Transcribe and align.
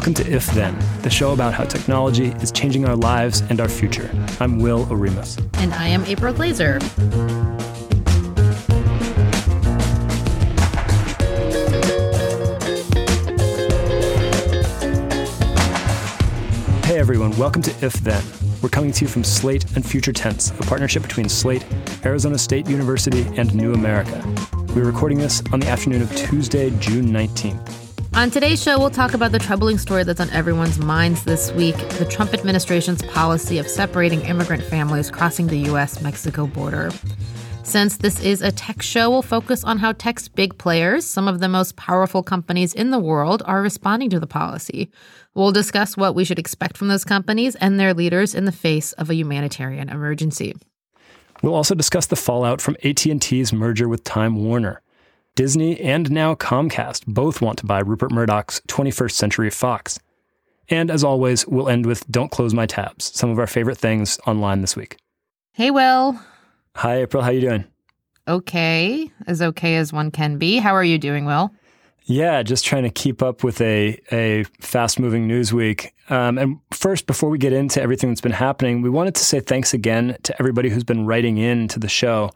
Welcome 0.00 0.14
to 0.14 0.32
If 0.32 0.46
Then, 0.52 0.78
the 1.02 1.10
show 1.10 1.34
about 1.34 1.52
how 1.52 1.64
technology 1.64 2.28
is 2.40 2.50
changing 2.50 2.86
our 2.86 2.96
lives 2.96 3.42
and 3.50 3.60
our 3.60 3.68
future. 3.68 4.10
I'm 4.40 4.58
Will 4.58 4.86
Oremus. 4.86 5.38
And 5.58 5.74
I 5.74 5.88
am 5.88 6.06
April 6.06 6.32
Glaser. 6.32 6.78
Hey 16.86 16.98
everyone, 16.98 17.36
welcome 17.36 17.60
to 17.60 17.84
If 17.84 17.92
Then. 17.92 18.24
We're 18.62 18.70
coming 18.70 18.92
to 18.92 19.04
you 19.04 19.06
from 19.06 19.22
Slate 19.22 19.66
and 19.76 19.84
Future 19.84 20.14
Tense, 20.14 20.50
a 20.52 20.62
partnership 20.62 21.02
between 21.02 21.28
Slate, 21.28 21.66
Arizona 22.06 22.38
State 22.38 22.66
University, 22.70 23.26
and 23.36 23.54
New 23.54 23.74
America. 23.74 24.24
We're 24.74 24.86
recording 24.86 25.18
this 25.18 25.42
on 25.52 25.60
the 25.60 25.68
afternoon 25.68 26.00
of 26.00 26.16
Tuesday, 26.16 26.70
June 26.78 27.08
19th. 27.08 27.89
On 28.14 28.28
today's 28.28 28.60
show, 28.60 28.78
we'll 28.78 28.90
talk 28.90 29.14
about 29.14 29.30
the 29.30 29.38
troubling 29.38 29.78
story 29.78 30.02
that's 30.02 30.20
on 30.20 30.28
everyone's 30.30 30.78
minds 30.78 31.24
this 31.24 31.52
week 31.52 31.76
the 31.90 32.04
Trump 32.04 32.34
administration's 32.34 33.02
policy 33.02 33.58
of 33.58 33.68
separating 33.68 34.20
immigrant 34.22 34.64
families 34.64 35.10
crossing 35.10 35.46
the 35.46 35.56
U.S. 35.58 36.02
Mexico 36.02 36.46
border. 36.46 36.90
Since 37.62 37.98
this 37.98 38.20
is 38.20 38.42
a 38.42 38.50
tech 38.50 38.82
show, 38.82 39.10
we'll 39.10 39.22
focus 39.22 39.62
on 39.62 39.78
how 39.78 39.92
tech's 39.92 40.26
big 40.26 40.58
players, 40.58 41.06
some 41.06 41.28
of 41.28 41.38
the 41.38 41.48
most 41.48 41.76
powerful 41.76 42.22
companies 42.22 42.74
in 42.74 42.90
the 42.90 42.98
world, 42.98 43.42
are 43.46 43.62
responding 43.62 44.10
to 44.10 44.18
the 44.18 44.26
policy. 44.26 44.90
We'll 45.34 45.52
discuss 45.52 45.96
what 45.96 46.16
we 46.16 46.24
should 46.24 46.38
expect 46.38 46.76
from 46.76 46.88
those 46.88 47.04
companies 47.04 47.54
and 47.54 47.78
their 47.78 47.94
leaders 47.94 48.34
in 48.34 48.44
the 48.44 48.52
face 48.52 48.92
of 48.94 49.08
a 49.08 49.14
humanitarian 49.14 49.88
emergency. 49.88 50.56
We'll 51.42 51.54
also 51.54 51.76
discuss 51.76 52.06
the 52.06 52.16
fallout 52.16 52.60
from 52.60 52.76
AT&T's 52.84 53.52
merger 53.52 53.88
with 53.88 54.02
Time 54.02 54.44
Warner. 54.44 54.82
Disney 55.34 55.80
and 55.80 56.10
now 56.10 56.34
Comcast 56.34 57.06
both 57.06 57.40
want 57.40 57.58
to 57.58 57.66
buy 57.66 57.80
Rupert 57.80 58.12
Murdoch's 58.12 58.60
21st 58.68 59.12
Century 59.12 59.50
Fox. 59.50 59.98
And 60.68 60.90
as 60.90 61.02
always, 61.02 61.46
we'll 61.46 61.68
end 61.68 61.86
with 61.86 62.08
Don't 62.10 62.30
Close 62.30 62.54
My 62.54 62.66
Tabs, 62.66 63.16
some 63.16 63.30
of 63.30 63.38
our 63.38 63.46
favorite 63.46 63.78
things 63.78 64.18
online 64.26 64.60
this 64.60 64.76
week. 64.76 64.96
Hey, 65.52 65.70
Will. 65.70 66.20
Hi, 66.76 67.02
April. 67.02 67.22
How 67.22 67.30
you 67.30 67.40
doing? 67.40 67.64
Okay, 68.28 69.10
as 69.26 69.42
okay 69.42 69.76
as 69.76 69.92
one 69.92 70.10
can 70.10 70.38
be. 70.38 70.58
How 70.58 70.74
are 70.74 70.84
you 70.84 70.98
doing, 70.98 71.24
Will? 71.24 71.50
Yeah, 72.04 72.42
just 72.42 72.64
trying 72.64 72.84
to 72.84 72.90
keep 72.90 73.22
up 73.22 73.44
with 73.44 73.60
a, 73.60 74.00
a 74.10 74.44
fast 74.60 74.98
moving 74.98 75.26
news 75.26 75.52
week. 75.52 75.94
Um, 76.08 76.38
and 76.38 76.58
first, 76.70 77.06
before 77.06 77.30
we 77.30 77.38
get 77.38 77.52
into 77.52 77.80
everything 77.80 78.10
that's 78.10 78.20
been 78.20 78.32
happening, 78.32 78.82
we 78.82 78.90
wanted 78.90 79.14
to 79.16 79.24
say 79.24 79.40
thanks 79.40 79.74
again 79.74 80.16
to 80.24 80.34
everybody 80.38 80.70
who's 80.70 80.84
been 80.84 81.06
writing 81.06 81.38
in 81.38 81.68
to 81.68 81.78
the 81.78 81.88
show. 81.88 82.30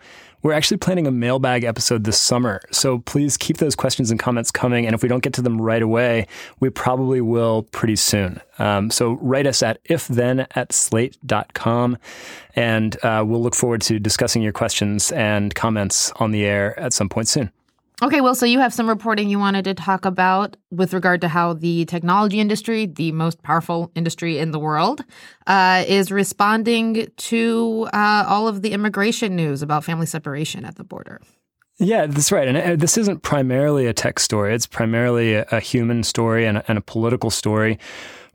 We're 0.45 0.53
actually 0.53 0.77
planning 0.77 1.07
a 1.07 1.11
mailbag 1.11 1.65
episode 1.65 2.05
this 2.05 2.21
summer, 2.21 2.61
so 2.71 2.99
please 2.99 3.39
keep 3.39 3.57
those 3.57 3.75
questions 3.75 4.11
and 4.11 4.21
comments 4.21 4.51
coming. 4.51 4.85
And 4.85 4.95
if 4.95 5.03
we 5.03 5.09
don't 5.09 5.23
get 5.23 5.33
to 5.33 5.43
them 5.43 5.59
right 5.59 5.81
away, 5.81 6.27
we 6.61 6.69
probably 6.69 7.23
will 7.23 7.63
pretty 7.73 7.97
soon. 7.97 8.43
Um, 8.59 8.91
so 8.91 9.13
write 9.23 9.47
us 9.47 9.63
at 9.63 9.83
ifthen 9.85 10.47
at 10.55 10.71
slate.com, 10.71 11.97
and 12.55 12.97
uh, 13.03 13.25
we'll 13.27 13.43
look 13.43 13.55
forward 13.55 13.81
to 13.83 13.99
discussing 13.99 14.43
your 14.43 14.53
questions 14.53 15.13
and 15.13 15.55
comments 15.55 16.13
on 16.17 16.31
the 16.31 16.45
air 16.45 16.79
at 16.79 16.93
some 16.93 17.09
point 17.09 17.29
soon. 17.29 17.51
Okay, 18.03 18.21
well, 18.21 18.35
so 18.35 18.45
you 18.45 18.59
have 18.59 18.75
some 18.75 18.89
reporting 18.89 19.29
you 19.29 19.39
wanted 19.39 19.65
to 19.67 19.75
talk 19.75 20.05
about 20.05 20.57
with 20.73 20.93
regard 20.93 21.21
to 21.21 21.29
how 21.29 21.53
the 21.53 21.85
technology 21.85 22.41
industry, 22.41 22.87
the 22.87 23.13
most 23.13 23.43
powerful 23.43 23.93
industry 23.95 24.39
in 24.39 24.51
the 24.51 24.59
world, 24.59 25.05
uh, 25.47 25.85
is 25.87 26.11
responding 26.11 27.07
to 27.17 27.89
uh, 27.93 28.25
all 28.27 28.49
of 28.49 28.63
the 28.63 28.73
immigration 28.73 29.37
news 29.37 29.63
about 29.63 29.85
family 29.85 30.07
separation 30.07 30.65
at 30.65 30.75
the 30.75 30.83
border. 30.83 31.21
Yeah, 31.79 32.07
that's 32.07 32.33
right. 32.33 32.49
And 32.49 32.57
uh, 32.57 32.77
this 32.77 32.99
isn't 32.99 33.23
primarily 33.23 33.87
a 33.87 33.93
tech 33.93 34.19
story, 34.19 34.55
it's 34.55 34.67
primarily 34.67 35.35
a, 35.35 35.61
human 35.61 36.03
story 36.03 36.47
and 36.47 36.59
a, 36.59 36.65
and 36.67 36.79
a 36.79 36.81
political 36.81 37.31
story. 37.31 37.79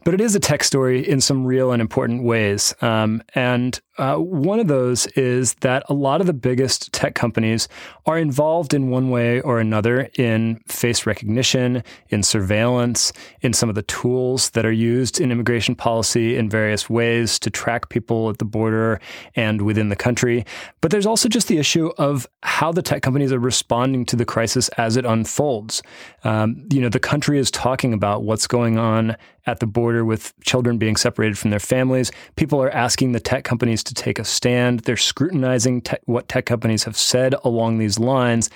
But 0.04 0.14
it 0.14 0.22
is 0.22 0.36
a 0.36 0.40
tech 0.40 0.64
story 0.64 1.08
in 1.08 1.22
some 1.22 1.46
real 1.46 1.72
and 1.72 1.82
important 1.82 2.24
ways. 2.24 2.74
Um, 2.82 3.22
and 3.36 3.80
uh, 4.00 4.16
one 4.16 4.62
of 4.62 4.68
those 4.68 5.08
is 5.08 5.56
that 5.56 5.84
a 5.90 5.94
lot 5.94 6.22
of 6.22 6.28
the 6.28 6.34
biggest 6.34 6.94
tech 6.94 7.16
companies 7.16 7.68
are 8.06 8.18
involved 8.18 8.74
in 8.74 8.90
one 8.90 9.10
way 9.10 9.42
or 9.42 9.60
another 9.60 10.10
in 10.18 10.62
face 10.68 11.06
recognition, 11.06 11.84
in 12.08 12.24
surveillance, 12.24 13.12
in 13.42 13.52
some 13.52 13.68
of 13.68 13.76
the 13.76 13.82
tools 13.84 14.52
that 14.52 14.66
are 14.66 14.72
used 14.72 15.20
in 15.20 15.34
immigration 15.34 15.76
policy 15.76 16.38
in 16.38 16.50
various 16.50 16.90
ways 16.90 17.38
to 17.40 17.50
track 17.50 17.90
people 17.90 18.30
at 18.30 18.38
the 18.38 18.46
border 18.46 19.02
and 19.36 19.64
within 19.64 19.90
the 19.90 19.98
country. 19.98 20.46
But 20.80 20.92
there's 20.92 21.06
also 21.06 21.28
just 21.28 21.50
the 21.50 21.58
issue 21.58 21.92
of 21.98 22.26
how 22.42 22.72
the 22.72 22.82
tech 22.82 23.02
companies 23.02 23.34
are 23.34 23.40
responding 23.40 24.06
to 24.06 24.16
the 24.16 24.26
crisis 24.26 24.70
as 24.70 24.96
it 24.96 25.06
unfolds. 25.06 25.84
Um, 26.24 26.66
you 26.72 26.80
know, 26.80 26.90
the 26.90 27.00
country 27.00 27.38
is 27.38 27.52
talking 27.52 27.92
about 27.92 28.24
what's 28.24 28.48
going 28.48 28.78
on 28.78 29.18
at 29.50 29.60
the 29.60 29.68
border 29.68 30.06
with 30.06 30.34
children 30.42 30.78
being 30.78 30.96
separated 30.96 31.38
from 31.38 31.50
their 31.50 31.60
families. 31.60 32.12
People 32.36 32.62
are 32.62 32.70
asking 32.70 33.12
the 33.12 33.20
tech 33.20 33.44
companies 33.44 33.84
to 33.84 33.94
take 33.94 34.20
a 34.20 34.24
stand. 34.24 34.82
They're 34.82 34.96
scrutinizing 34.96 35.82
te- 35.82 35.98
what 36.06 36.28
tech 36.28 36.46
companies 36.46 36.84
have 36.84 36.96
said 36.96 37.34
along 37.44 37.80
these 37.80 37.98
lines. 37.98 38.50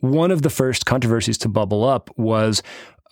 One 0.00 0.30
of 0.30 0.42
the 0.42 0.50
first 0.50 0.86
controversies 0.86 1.38
to 1.38 1.48
bubble 1.48 1.84
up 1.84 2.10
was 2.16 2.62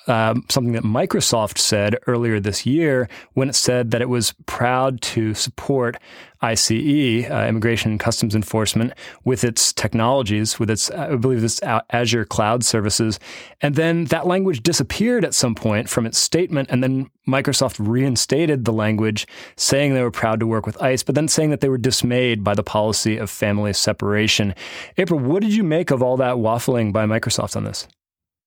um, 0.06 0.44
something 0.48 0.72
that 0.75 0.84
Microsoft 0.84 1.59
said 1.59 1.97
earlier 2.06 2.41
this 2.41 2.66
year 2.66 3.09
when 3.32 3.48
it 3.48 3.54
said 3.54 3.91
that 3.91 4.03
it 4.03 4.09
was 4.09 4.34
proud 4.47 5.00
to 5.00 5.34
support 5.34 5.97
ICE, 6.42 6.70
uh, 6.70 7.47
Immigration 7.48 7.92
and 7.92 8.00
Customs 8.00 8.34
Enforcement, 8.34 8.93
with 9.25 9.44
its 9.44 9.72
technologies, 9.72 10.59
with 10.59 10.70
its, 10.70 10.91
I 10.91 11.16
believe, 11.16 11.43
its 11.43 11.60
Azure 11.91 12.26
cloud 12.26 12.64
services. 12.64 13.19
And 13.62 13.76
then 13.76 14.04
that 14.06 14.26
language 14.26 14.62
disappeared 14.62 15.25
at 15.25 15.34
some 15.34 15.54
point 15.54 15.88
from 15.88 16.04
its 16.04 16.19
statement. 16.19 16.69
And 16.70 16.82
then 16.82 17.10
Microsoft 17.26 17.76
reinstated 17.78 18.66
the 18.66 18.72
language, 18.72 19.26
saying 19.56 19.94
they 19.94 20.03
were 20.03 20.10
proud 20.10 20.38
to 20.41 20.47
work 20.47 20.66
with 20.66 20.81
ICE, 20.82 21.03
but 21.03 21.14
then 21.14 21.28
saying 21.28 21.48
that 21.50 21.62
they 21.62 21.70
were 21.70 21.78
dismayed 21.78 22.44
by 22.44 22.54
the 22.54 22.62
policy 22.62 23.16
of 23.16 23.31
family 23.31 23.72
separation. 23.72 24.54
April, 24.98 25.19
what 25.19 25.43
did 25.43 25.54
you 25.54 25.62
make 25.62 25.91
of 25.91 26.03
all 26.03 26.19
that 26.19 26.37
waffling 26.37 26.93
by 26.93 27.06
Microsoft 27.06 27.56
on 27.56 27.64
this? 27.64 27.88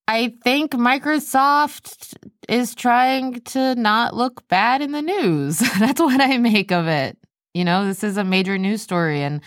I 0.08 0.36
think 0.42 0.72
Microsoft 0.72 2.16
is 2.48 2.74
trying 2.76 3.42
to 3.42 3.76
not 3.76 4.16
look 4.16 4.48
bad 4.48 4.82
in 4.82 4.94
the 4.94 5.02
news. 5.02 5.60
That's 5.80 6.00
what 6.00 6.22
I 6.22 6.38
make 6.38 6.72
of 6.72 6.88
it. 6.88 7.18
You 7.54 7.66
know, 7.66 7.86
this 7.86 8.04
is 8.04 8.16
a 8.18 8.24
major 8.24 8.58
news 8.58 8.82
story 8.82 9.22
and 9.22 9.42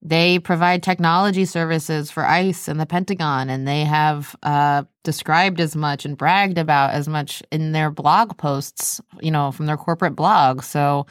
they 0.00 0.38
provide 0.38 0.82
technology 0.82 1.44
services 1.44 2.10
for 2.10 2.24
ICE 2.24 2.68
and 2.68 2.78
the 2.78 2.86
Pentagon, 2.86 3.50
and 3.50 3.66
they 3.66 3.84
have 3.84 4.36
uh, 4.44 4.84
described 5.02 5.60
as 5.60 5.74
much 5.74 6.04
and 6.04 6.16
bragged 6.16 6.56
about 6.56 6.92
as 6.92 7.08
much 7.08 7.42
in 7.50 7.72
their 7.72 7.90
blog 7.90 8.38
posts, 8.38 9.00
you 9.20 9.32
know, 9.32 9.50
from 9.50 9.66
their 9.66 9.76
corporate 9.76 10.14
blog. 10.14 10.62
So, 10.62 11.06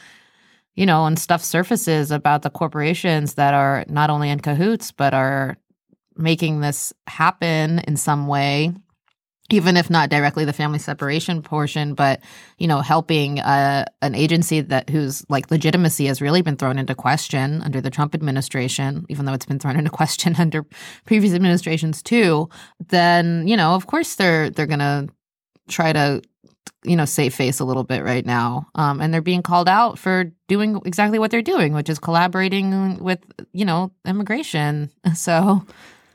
you 0.75 0.86
know, 0.86 1.06
and 1.06 1.19
stuff 1.19 1.44
surfaces 1.44 2.12
about 2.12 2.44
the 2.44 2.50
corporations 2.50 3.34
that 3.34 3.53
are 3.53 3.84
not 3.90 4.09
only 4.09 4.30
in 4.30 4.40
cahoots, 4.40 4.94
but 4.94 5.13
are 5.13 5.57
making 6.16 6.62
this 6.62 6.94
happen 7.07 7.80
in 7.80 7.97
some 7.97 8.28
way 8.28 8.74
even 9.50 9.78
if 9.78 9.90
not 9.90 10.09
directly 10.09 10.46
the 10.46 10.53
family 10.53 10.80
separation 10.80 11.41
portion, 11.41 11.94
but 11.94 12.22
you 12.58 12.68
know, 12.68 12.81
helping 12.81 13.40
uh, 13.40 13.85
an 14.02 14.13
agency 14.16 14.62
that 14.62 14.90
whose 14.90 15.25
like 15.30 15.50
legitimacy 15.50 16.06
has 16.06 16.22
really 16.22 16.41
been 16.41 16.58
thrown 16.58 16.78
into 16.78 16.96
question 16.96 17.62
under 17.62 17.80
the 17.80 17.90
Trump 17.90 18.13
administration, 18.13 19.06
even 19.09 19.25
though 19.25 19.34
it's 19.34 19.46
been 19.46 19.59
thrown 19.59 19.75
into 19.78 19.90
question 19.90 20.36
under 20.38 20.66
previous 21.06 21.34
administrations 21.34 22.03
too. 22.03 22.50
Then 22.90 23.47
you 23.47 23.56
know, 23.56 23.75
of 23.75 23.88
course, 23.88 24.16
they're 24.16 24.50
they're 24.50 24.66
gonna 24.66 25.07
try 25.69 25.94
to 25.94 26.22
you 26.84 26.96
know 26.96 27.06
save 27.06 27.34
face 27.34 27.59
a 27.59 27.66
little 27.66 27.84
bit 27.84 28.03
right 28.03 28.25
now, 28.25 28.68
um, 28.75 29.00
and 29.00 29.13
they're 29.13 29.22
being 29.22 29.44
called 29.44 29.69
out 29.69 29.97
for 29.97 30.25
doing 30.47 30.81
exactly 30.86 31.19
what 31.19 31.31
they're 31.31 31.41
doing, 31.41 31.74
which 31.74 31.90
is 31.90 32.00
collaborating 32.00 32.97
with 33.02 33.19
you 33.53 33.66
know 33.66 33.91
immigration. 34.06 34.90
So 35.16 35.66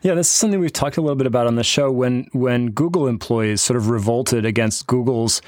yeah, 0.03 0.15
this 0.15 0.27
is 0.27 0.33
something 0.33 0.59
we've 0.59 0.73
talked 0.73 0.97
a 0.97 1.01
little 1.01 1.17
bit 1.17 1.29
about 1.29 1.47
on 1.47 1.55
the 1.55 1.65
show 1.65 1.91
when 1.91 2.29
when 2.33 2.71
Google 2.71 3.07
employees 3.07 3.63
sort 3.63 3.77
of 3.77 3.89
revolted 3.89 4.45
against 4.45 4.87
Google's 4.87 5.41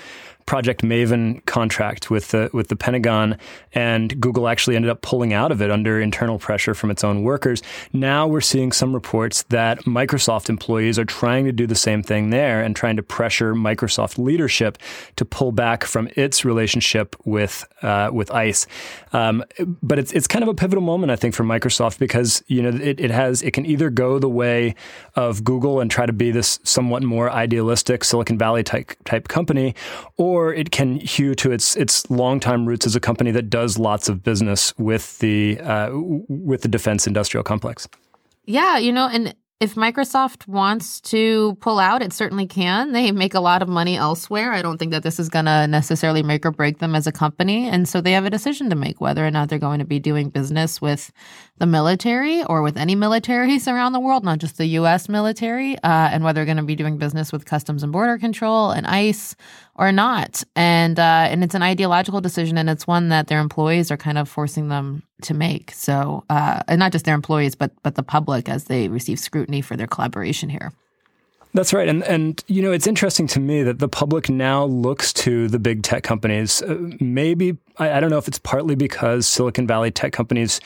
Project 0.47 0.83
Maven 0.83 1.45
contract 1.47 2.11
with 2.11 2.29
the 2.29 2.51
with 2.53 2.69
the 2.69 2.77
Pentagon, 2.77 3.39
and 3.73 4.21
Google 4.21 4.47
actually 4.47 4.77
ended 4.77 4.91
up 4.91 5.01
pulling 5.01 5.33
out 5.33 5.51
of 5.51 5.63
it 5.63 5.71
under 5.71 6.01
internal 6.01 6.39
pressure 6.39 6.75
from 6.75 6.91
its 6.91 7.03
own 7.03 7.23
workers. 7.23 7.63
Now 7.93 8.27
we're 8.27 8.43
seeing 8.43 8.71
some 8.71 8.93
reports 8.93 9.45
that 9.45 9.81
Microsoft 9.85 10.51
employees 10.51 10.99
are 10.99 11.05
trying 11.05 11.47
to 11.47 11.53
do 11.53 11.67
the 11.67 11.75
same 11.75 12.03
thing 12.03 12.31
there 12.31 12.63
and 12.63 12.77
trying 12.77 12.97
to 12.97 13.03
pressure 13.03 13.55
Microsoft 13.55 14.19
leadership 14.19 14.77
to 15.17 15.25
pull 15.25 15.51
back 15.51 15.85
from 15.85 16.11
its 16.15 16.45
relationship 16.45 17.17
with 17.25 17.67
uh, 17.83 18.11
with 18.13 18.31
ICE. 18.31 18.67
Um, 19.15 19.45
but 19.83 19.99
it's 19.99 20.13
it's 20.13 20.27
kind 20.27 20.43
of 20.43 20.49
a 20.49 20.55
pivotal 20.55 20.83
moment, 20.83 21.11
I 21.11 21.17
think, 21.17 21.35
for 21.35 21.45
Microsoft 21.45 21.99
because 21.99 22.45
you 22.49 22.61
know 22.61 22.69
it, 22.69 23.01
it 23.01 23.11
has 23.11 23.43
it 23.43 23.53
can 23.53 23.65
either 23.65 23.89
go 23.89 24.19
the 24.19 24.29
way 24.29 24.75
of 25.15 25.43
Google 25.43 25.81
and 25.81 25.91
try 25.91 26.05
to 26.05 26.13
be 26.13 26.31
this 26.31 26.61
somewhat 26.65 27.03
more 27.03 27.31
idealistic 27.31 28.05
Silicon 28.05 28.37
Valley 28.37 28.63
type 28.63 28.93
type 29.05 29.29
company, 29.29 29.75
or 30.19 30.34
or 30.35 30.53
it 30.53 30.73
can 30.73 30.97
hew 30.99 31.35
to 31.37 31.53
its 31.53 31.77
its 31.77 32.11
longtime 32.11 32.67
roots 32.67 32.87
as 32.87 32.97
a 32.97 33.01
company 33.01 33.31
that 33.31 33.49
does 33.49 33.79
lots 33.79 34.09
of 34.09 34.23
business 34.23 34.75
with 34.79 35.19
the 35.21 35.61
uh, 35.61 35.91
with 36.29 36.63
the 36.63 36.69
defense 36.69 37.07
industrial 37.07 37.45
complex. 37.45 37.89
Yeah, 38.45 38.79
you 38.79 38.93
know, 38.93 39.09
and 39.11 39.35
if 39.61 39.77
Microsoft 39.77 40.49
wants 40.49 41.01
to 41.01 41.57
pull 41.61 41.79
out, 41.79 42.03
it 42.03 42.13
certainly 42.13 42.47
can. 42.47 42.93
They 42.93 43.13
make 43.13 43.35
a 43.35 43.41
lot 43.41 43.63
of 43.63 43.69
money 43.69 43.97
elsewhere. 43.97 44.53
I 44.53 44.61
don't 44.61 44.79
think 44.79 44.91
that 44.91 45.05
this 45.05 45.21
is 45.21 45.29
going 45.29 45.45
to 45.45 45.67
necessarily 45.69 46.23
make 46.23 46.45
or 46.45 46.51
break 46.51 46.81
them 46.81 46.95
as 46.95 47.07
a 47.07 47.13
company. 47.13 47.69
And 47.69 47.89
so 47.89 48.01
they 48.01 48.13
have 48.13 48.27
a 48.27 48.31
decision 48.31 48.69
to 48.71 48.77
make 48.77 49.01
whether 49.01 49.25
or 49.25 49.31
not 49.31 49.49
they're 49.49 49.59
going 49.61 49.79
to 49.79 49.87
be 49.87 50.01
doing 50.01 50.29
business 50.29 50.83
with 50.83 51.13
the 51.59 51.67
military 51.67 52.43
or 52.45 52.63
with 52.63 52.77
any 52.77 52.97
militaries 52.97 53.67
around 53.73 53.93
the 53.93 54.01
world, 54.01 54.25
not 54.25 54.39
just 54.39 54.59
the 54.59 54.67
US 54.67 55.09
military, 55.09 55.77
uh, 55.79 56.11
and 56.13 56.25
whether 56.25 56.41
they're 56.41 56.45
going 56.45 56.57
to 56.59 56.65
be 56.65 56.77
doing 56.77 56.99
business 56.99 57.33
with 57.33 57.47
Customs 57.47 57.85
and 57.85 57.93
Border 57.93 58.19
Control 58.19 58.73
and 58.73 58.87
ICE 58.87 59.37
or 59.77 59.93
not. 59.93 60.43
And 60.55 60.99
uh, 60.99 61.27
and 61.31 61.43
it's 61.43 61.55
an 61.55 61.63
ideological 61.63 62.21
decision, 62.21 62.59
and 62.59 62.71
it's 62.71 62.87
one 62.87 63.09
that 63.09 63.27
their 63.27 63.41
employees 63.41 63.91
are 63.91 63.97
kind 63.97 64.19
of 64.19 64.29
forcing 64.29 64.69
them 64.69 65.03
to 65.23 65.35
make. 65.35 65.73
So, 65.73 66.25
uh, 66.31 66.63
and 66.69 66.79
not 66.79 66.93
just 66.93 67.05
their 67.05 67.15
employees, 67.15 67.55
but 67.55 67.73
but 67.83 67.95
the 67.95 68.03
public 68.03 68.49
as 68.49 68.65
they 68.65 68.89
receive 68.89 69.19
scrutiny 69.19 69.61
for 69.61 69.77
their 69.77 69.87
collaboration 69.87 70.49
here. 70.49 70.73
That's 71.55 71.73
right, 71.73 71.89
and 71.89 72.03
and 72.05 72.43
you 72.49 72.63
know 72.63 72.73
it's 72.73 72.87
interesting 72.87 73.29
to 73.29 73.41
me 73.41 73.63
that 73.63 73.79
the 73.79 73.89
public 73.89 74.29
now 74.29 74.65
looks 74.65 75.13
to 75.15 75.49
the 75.49 75.61
big 75.61 75.83
tech 75.83 76.03
companies. 76.03 76.63
Uh, 76.63 76.91
maybe 77.01 77.57
I, 77.79 77.93
I 77.93 78.01
don't 78.01 78.11
know 78.11 78.19
if 78.19 78.27
it's 78.27 78.41
partly 78.41 78.75
because 78.75 79.27
Silicon 79.29 79.67
Valley 79.67 79.93
tech 79.93 80.13
companies 80.13 80.61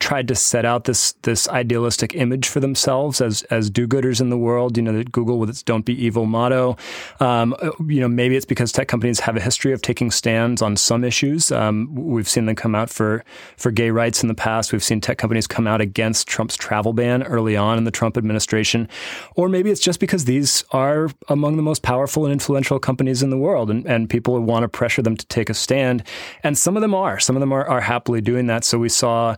tried 0.00 0.28
to 0.28 0.34
set 0.34 0.66
out 0.66 0.84
this 0.84 1.12
this 1.22 1.48
idealistic 1.48 2.14
image 2.14 2.46
for 2.46 2.60
themselves 2.60 3.22
as 3.22 3.42
as 3.44 3.70
do-gooders 3.70 4.20
in 4.20 4.28
the 4.28 4.36
world. 4.36 4.76
You 4.76 4.82
know, 4.82 4.92
that 4.92 5.10
Google 5.10 5.38
with 5.38 5.48
its 5.48 5.62
"Don't 5.62 5.86
be 5.86 5.94
evil" 6.04 6.26
motto. 6.26 6.76
Um, 7.20 7.54
you 7.88 8.00
know, 8.00 8.08
maybe 8.08 8.36
it's 8.36 8.44
because 8.44 8.70
tech 8.70 8.86
companies 8.86 9.20
have 9.20 9.34
a 9.36 9.40
history 9.40 9.72
of 9.72 9.80
taking 9.80 10.10
stands 10.10 10.60
on 10.60 10.76
some 10.76 11.04
issues. 11.04 11.50
Um, 11.50 11.88
we've 11.94 12.28
seen 12.28 12.44
them 12.44 12.54
come 12.54 12.74
out 12.74 12.90
for 12.90 13.24
for 13.56 13.70
gay 13.70 13.90
rights 13.90 14.22
in 14.22 14.28
the 14.28 14.34
past. 14.34 14.72
We've 14.72 14.84
seen 14.84 15.00
tech 15.00 15.16
companies 15.16 15.46
come 15.46 15.66
out 15.66 15.80
against 15.80 16.28
Trump's 16.28 16.56
travel 16.56 16.92
ban 16.92 17.22
early 17.22 17.56
on 17.56 17.78
in 17.78 17.84
the 17.84 17.90
Trump 17.90 18.18
administration, 18.18 18.88
or 19.36 19.48
maybe 19.48 19.70
it's 19.70 19.80
just 19.80 20.00
because 20.00 20.26
these 20.26 20.64
are 20.72 21.08
among 21.28 21.56
the 21.56 21.62
most 21.62 21.82
powerful 21.82 22.24
and 22.26 22.32
influential 22.32 22.78
companies 22.78 23.22
in 23.22 23.30
the 23.30 23.38
world, 23.38 23.70
and, 23.70 23.86
and 23.86 24.10
people 24.10 24.38
want 24.40 24.64
to 24.64 24.68
pressure 24.68 25.00
them 25.00 25.16
to 25.16 25.26
take 25.26 25.48
a 25.48 25.54
stand. 25.54 26.02
And 26.42 26.58
some 26.58 26.76
of 26.76 26.82
them 26.82 26.94
are. 26.94 27.18
Some 27.18 27.36
of 27.36 27.40
them 27.40 27.52
are, 27.52 27.64
are 27.66 27.80
happily 27.80 28.20
doing 28.20 28.48
that. 28.48 28.64
So 28.64 28.76
we 28.76 28.90
saw. 28.90 29.36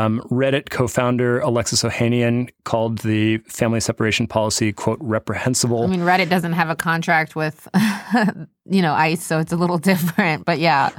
Um, 0.00 0.20
Reddit 0.30 0.70
co-founder 0.70 1.40
Alexis 1.40 1.82
Ohanian 1.82 2.50
called 2.64 2.98
the 2.98 3.38
family 3.38 3.80
separation 3.80 4.26
policy 4.26 4.72
"quote 4.72 4.98
reprehensible." 5.00 5.84
I 5.84 5.86
mean, 5.86 6.00
Reddit 6.00 6.28
doesn't 6.28 6.54
have 6.54 6.70
a 6.70 6.76
contract 6.76 7.36
with, 7.36 7.68
you 8.64 8.82
know, 8.82 8.94
ICE, 8.94 9.22
so 9.22 9.38
it's 9.38 9.52
a 9.52 9.56
little 9.56 9.78
different. 9.90 10.44
But 10.44 10.58
yeah. 10.58 10.90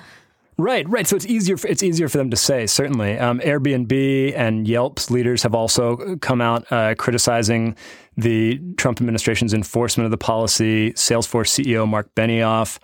Right, 0.57 0.87
right. 0.87 1.07
So 1.07 1.15
it's 1.15 1.25
easier. 1.25 1.57
For, 1.57 1.67
it's 1.67 1.81
easier 1.81 2.07
for 2.07 2.17
them 2.17 2.29
to 2.29 2.37
say. 2.37 2.67
Certainly, 2.67 3.17
um, 3.17 3.39
Airbnb 3.39 4.33
and 4.35 4.67
Yelp's 4.67 5.09
leaders 5.09 5.41
have 5.43 5.55
also 5.55 6.17
come 6.17 6.41
out 6.41 6.71
uh, 6.71 6.93
criticizing 6.95 7.75
the 8.15 8.61
Trump 8.77 8.99
administration's 8.99 9.53
enforcement 9.53 10.05
of 10.05 10.11
the 10.11 10.17
policy. 10.17 10.91
Salesforce 10.93 11.49
CEO 11.49 11.87
Marc 11.87 12.13
Benioff 12.13 12.77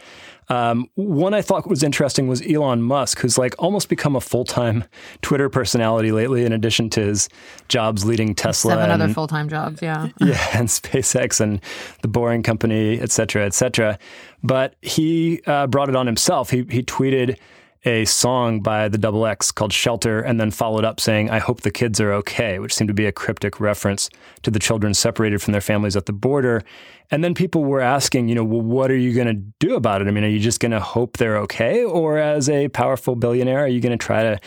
um, 0.49 0.89
one 0.95 1.33
I 1.33 1.41
thought 1.41 1.67
was 1.67 1.83
interesting 1.83 2.27
was 2.27 2.41
Elon 2.47 2.81
Musk, 2.81 3.19
who's 3.19 3.37
like 3.37 3.55
almost 3.59 3.89
become 3.89 4.15
a 4.15 4.21
full 4.21 4.45
time 4.45 4.85
Twitter 5.21 5.49
personality 5.49 6.11
lately, 6.11 6.45
in 6.45 6.53
addition 6.53 6.89
to 6.91 7.01
his 7.01 7.29
jobs 7.67 8.05
leading 8.05 8.33
Tesla. 8.33 8.71
Seven 8.71 8.91
and, 8.91 9.01
other 9.01 9.13
full 9.13 9.27
time 9.27 9.49
jobs, 9.49 9.81
yeah. 9.81 10.09
Yeah, 10.19 10.45
and 10.53 10.67
SpaceX 10.67 11.39
and 11.39 11.61
the 12.01 12.07
Boring 12.07 12.43
Company, 12.43 12.99
et 12.99 13.11
cetera, 13.11 13.45
et 13.45 13.53
cetera. 13.53 13.99
But 14.43 14.75
he 14.81 15.41
uh, 15.45 15.67
brought 15.67 15.89
it 15.89 15.95
on 15.95 16.05
himself. 16.05 16.49
He, 16.49 16.65
he 16.69 16.83
tweeted 16.83 17.37
a 17.87 18.05
song 18.05 18.59
by 18.59 18.89
the 18.89 18.97
Double 18.97 19.25
X 19.25 19.51
called 19.51 19.71
Shelter 19.71 20.19
and 20.19 20.39
then 20.39 20.51
followed 20.51 20.83
up 20.83 20.99
saying, 20.99 21.29
I 21.29 21.39
hope 21.39 21.61
the 21.61 21.71
kids 21.71 22.01
are 22.01 22.11
okay, 22.13 22.59
which 22.59 22.73
seemed 22.73 22.89
to 22.89 22.93
be 22.93 23.05
a 23.05 23.11
cryptic 23.11 23.59
reference 23.59 24.09
to 24.43 24.51
the 24.51 24.59
children 24.59 24.93
separated 24.93 25.41
from 25.41 25.53
their 25.53 25.61
families 25.61 25.95
at 25.95 26.05
the 26.05 26.13
border. 26.13 26.63
And 27.09 27.23
then 27.23 27.33
people 27.33 27.63
were 27.63 27.79
asking, 27.79 28.27
you 28.27 28.35
know, 28.35 28.43
well, 28.43 28.61
what 28.61 28.91
are 28.91 28.97
you 28.97 29.13
going 29.13 29.27
to 29.27 29.41
do 29.59 29.75
about 29.75 30.01
it? 30.01 30.07
I 30.07 30.11
mean, 30.11 30.25
are 30.25 30.29
you 30.29 30.39
just 30.39 30.59
going 30.59 30.73
to 30.73 30.79
hope 30.79 31.17
they're 31.17 31.37
okay? 31.39 31.83
Or 31.83 32.17
as 32.17 32.49
a 32.49 32.67
powerful 32.67 33.15
billionaire, 33.15 33.63
are 33.63 33.67
you 33.67 33.79
going 33.79 33.97
to 33.97 34.05
try 34.05 34.21
to 34.21 34.39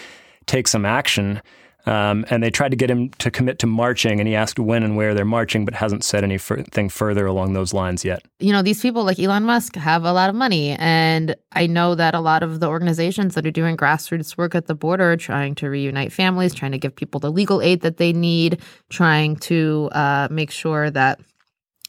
take 0.47 0.69
some 0.69 0.85
action? 0.85 1.41
Um, 1.87 2.25
and 2.31 2.43
they 2.43 2.51
tried 2.51 2.71
to 2.71 2.77
get 2.77 2.91
him 2.91 3.11
to 3.19 3.31
commit 3.31 3.59
to 3.61 3.67
marching, 3.67 4.21
and 4.21 4.29
he 4.29 4.35
asked 4.35 4.59
when 4.59 4.83
and 4.83 4.97
where 4.97 5.15
they're 5.15 5.25
marching, 5.25 5.65
but 5.65 5.75
hasn't 5.75 6.05
said 6.05 6.25
anything 6.25 6.89
further 6.89 7.27
along 7.27 7.55
those 7.55 7.73
lines 7.73 8.05
yet. 8.05 8.23
You 8.39 8.53
know, 8.53 8.63
these 8.63 8.83
people 8.83 9.05
like 9.05 9.19
Elon 9.19 9.45
Musk 9.45 9.77
have 9.77 10.05
a 10.05 10.13
lot 10.13 10.29
of 10.29 10.37
money, 10.37 10.77
and 10.79 11.35
I 11.53 11.67
know 11.67 11.95
that 11.95 12.15
a 12.15 12.21
lot 12.21 12.43
of 12.43 12.61
the 12.61 12.69
organizations 12.69 13.35
that 13.35 13.47
are 13.47 13.51
doing 13.51 13.77
grassroots 13.77 14.37
work 14.37 14.55
at 14.55 14.67
the 14.67 14.75
border, 14.75 15.13
are 15.13 15.17
trying 15.17 15.55
to 15.57 15.71
reunite 15.71 16.13
families, 16.13 16.55
trying 16.55 16.73
to 16.73 16.79
give 16.79 16.95
people 16.95 17.21
the 17.21 17.33
legal 17.33 17.63
aid 17.63 17.81
that 17.81 17.97
they 17.97 18.13
need, 18.13 18.61
trying 18.91 19.37
to 19.37 19.89
uh, 19.93 20.29
make 20.31 20.51
sure 20.51 20.91
that 20.91 21.21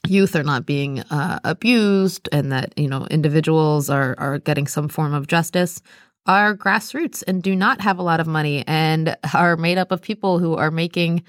youth 0.08 0.34
are 0.34 0.42
not 0.42 0.66
being 0.66 1.00
uh, 1.00 1.38
abused 1.44 2.28
and 2.32 2.50
that 2.50 2.76
you 2.76 2.88
know 2.88 3.06
individuals 3.06 3.88
are 3.88 4.14
are 4.18 4.38
getting 4.38 4.66
some 4.66 4.88
form 4.88 5.14
of 5.14 5.26
justice 5.28 5.80
are 6.26 6.56
grassroots 6.56 7.22
and 7.26 7.42
do 7.42 7.56
not 7.56 7.80
have 7.80 7.98
a 7.98 8.02
lot 8.02 8.20
of 8.20 8.26
money 8.26 8.64
and 8.66 9.16
are 9.34 9.56
made 9.56 9.78
up 9.78 9.90
of 9.90 10.00
people 10.02 10.38
who 10.38 10.54
are 10.54 10.70
making 10.70 11.22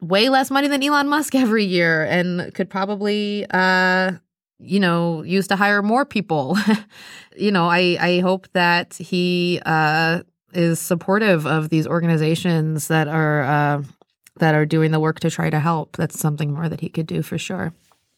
way 0.00 0.28
less 0.28 0.50
money 0.50 0.68
than 0.68 0.82
Elon 0.82 1.08
Musk 1.08 1.34
every 1.34 1.64
year 1.64 2.04
and 2.04 2.52
could 2.54 2.70
probably 2.70 3.46
uh 3.50 4.12
you 4.58 4.80
know 4.80 5.22
use 5.22 5.48
to 5.48 5.56
hire 5.56 5.82
more 5.82 6.04
people. 6.04 6.56
you 7.36 7.50
know, 7.52 7.66
I 7.66 7.98
I 8.00 8.20
hope 8.20 8.48
that 8.52 8.94
he 8.94 9.60
uh 9.66 10.22
is 10.52 10.78
supportive 10.78 11.46
of 11.46 11.68
these 11.68 11.86
organizations 11.86 12.88
that 12.88 13.08
are 13.08 13.42
uh 13.42 13.82
that 14.38 14.54
are 14.54 14.66
doing 14.66 14.90
the 14.90 15.00
work 15.00 15.20
to 15.20 15.30
try 15.30 15.50
to 15.50 15.60
help. 15.60 15.96
That's 15.96 16.18
something 16.18 16.52
more 16.52 16.68
that 16.68 16.80
he 16.80 16.88
could 16.88 17.06
do 17.06 17.22
for 17.22 17.38
sure. 17.38 17.72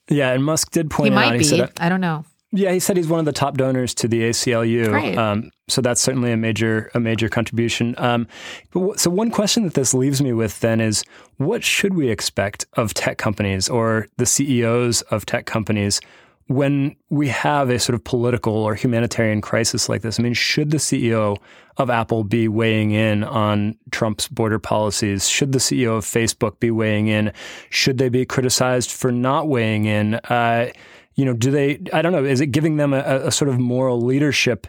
Yeah, 0.08 0.32
and 0.32 0.44
Musk 0.44 0.70
did 0.70 0.91
point 0.91 1.12
he 1.12 1.19
out. 1.19 1.31
Might 1.31 1.41
he 1.41 1.62
be. 1.62 1.69
I 1.81 1.88
don't 1.88 2.00
know. 2.00 2.25
Yeah, 2.52 2.72
he 2.72 2.78
said 2.78 2.96
he's 2.96 3.08
one 3.08 3.19
of 3.19 3.26
the 3.26 3.32
top 3.32 3.56
donors 3.56 3.93
to 3.94 4.08
the 4.08 4.22
ACLU. 4.22 5.16
Um, 5.16 5.50
so 5.69 5.81
that's 5.81 6.00
certainly 6.00 6.31
a 6.32 6.37
major 6.37 6.90
a 6.94 7.00
major 7.00 7.28
contribution. 7.28 7.94
Um, 7.98 8.28
but 8.72 9.00
so 9.00 9.10
one 9.10 9.31
question 9.31 9.64
that 9.64 9.75
this 9.75 9.93
leaves 9.93 10.22
me 10.22 10.32
with 10.32 10.60
then 10.60 10.81
is, 10.81 11.04
what 11.38 11.64
should 11.64 11.94
we 11.94 12.08
expect 12.08 12.64
of 12.75 12.94
tech 12.94 13.19
companies 13.19 13.69
or 13.69 14.06
the 14.16 14.26
CEOs 14.26 15.02
of 15.02 15.26
tech 15.26 15.46
companies 15.46 16.00
when 16.48 16.94
we 17.10 17.26
have 17.26 17.69
a 17.69 17.78
sort 17.81 17.94
of 17.94 18.04
political 18.04 18.54
or 18.54 18.76
humanitarian 18.76 19.40
crisis 19.40 19.88
like 19.88 20.02
this? 20.02 20.20
I 20.20 20.22
mean, 20.22 20.34
should 20.34 20.70
the 20.70 20.78
CEO 20.78 21.38
of 21.78 21.90
Apple 21.90 22.22
be 22.22 22.46
weighing 22.46 22.93
in 22.93 23.25
on 23.25 23.76
Trump's 23.90 24.28
border 24.28 24.60
policies? 24.60 25.28
Should 25.28 25.50
the 25.50 25.58
CEO 25.58 25.98
of 25.98 26.04
Facebook 26.04 26.60
be 26.60 26.70
weighing 26.70 27.08
in? 27.08 27.32
Should 27.70 27.98
they 27.98 28.08
be 28.08 28.25
criticized 28.25 28.93
for 28.93 29.10
not 29.10 29.48
weighing 29.48 29.87
in? 29.87 30.14
Uh, 30.14 30.70
you 31.17 31.25
know, 31.25 31.33
do 31.33 31.51
they? 31.51 31.81
I 31.93 32.03
don't 32.03 32.13
know. 32.13 32.25
Is 32.25 32.41
it 32.41 32.49
giving 32.49 32.77
them 32.77 32.93
a, 32.93 33.01
a 33.01 33.32
sort 33.32 33.49
of 33.49 33.58
moral 33.58 34.01
leadership 34.01 34.67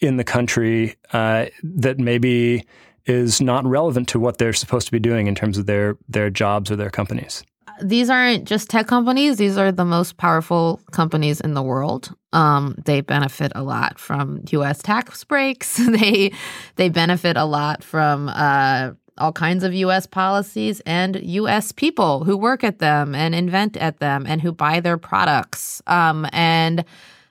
in 0.00 0.16
the 0.16 0.24
country 0.24 0.96
uh, 1.12 1.46
that 1.62 1.98
maybe 1.98 2.66
is 3.06 3.40
not 3.40 3.64
relevant 3.64 4.08
to 4.08 4.18
what 4.18 4.38
they're 4.38 4.52
supposed 4.52 4.86
to 4.86 4.92
be 4.92 4.98
doing 4.98 5.26
in 5.26 5.34
terms 5.34 5.56
of 5.56 5.66
their 5.66 5.96
their 6.08 6.30
jobs 6.30 6.70
or 6.70 6.76
their 6.76 6.90
companies? 6.90 7.44
These 7.82 8.08
aren't 8.08 8.44
just 8.44 8.70
tech 8.70 8.86
companies; 8.86 9.36
these 9.36 9.56
are 9.56 9.70
the 9.70 9.84
most 9.84 10.16
powerful 10.16 10.80
companies 10.90 11.40
in 11.40 11.54
the 11.54 11.62
world. 11.62 12.14
Um, 12.32 12.76
they 12.84 13.00
benefit 13.00 13.52
a 13.54 13.62
lot 13.62 13.98
from 13.98 14.42
U.S. 14.50 14.82
tax 14.82 15.22
breaks. 15.22 15.76
they 15.88 16.32
they 16.74 16.88
benefit 16.88 17.36
a 17.36 17.44
lot 17.44 17.84
from 17.84 18.28
uh, 18.28 18.92
all 19.18 19.32
kinds 19.32 19.64
of 19.64 19.74
US 19.74 20.06
policies 20.06 20.80
and 20.86 21.20
US 21.22 21.72
people 21.72 22.24
who 22.24 22.36
work 22.36 22.64
at 22.64 22.78
them 22.78 23.14
and 23.14 23.34
invent 23.34 23.76
at 23.76 23.98
them 23.98 24.26
and 24.26 24.40
who 24.40 24.52
buy 24.52 24.80
their 24.80 24.98
products. 24.98 25.82
Um, 25.86 26.26
and 26.32 26.84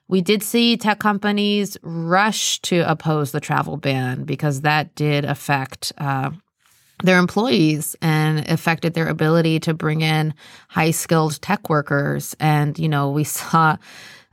we 0.07 0.21
did 0.21 0.43
see 0.43 0.77
tech 0.77 0.99
companies 0.99 1.77
rush 1.81 2.59
to 2.61 2.89
oppose 2.89 3.31
the 3.31 3.39
travel 3.39 3.77
ban 3.77 4.23
because 4.23 4.61
that 4.61 4.93
did 4.95 5.25
affect 5.25 5.91
uh, 5.97 6.31
their 7.03 7.17
employees 7.17 7.95
and 8.01 8.47
affected 8.49 8.93
their 8.93 9.07
ability 9.07 9.59
to 9.61 9.73
bring 9.73 10.01
in 10.01 10.33
high 10.69 10.91
skilled 10.91 11.41
tech 11.41 11.69
workers. 11.69 12.35
And, 12.39 12.77
you 12.79 12.87
know, 12.87 13.09
we 13.11 13.23
saw 13.25 13.77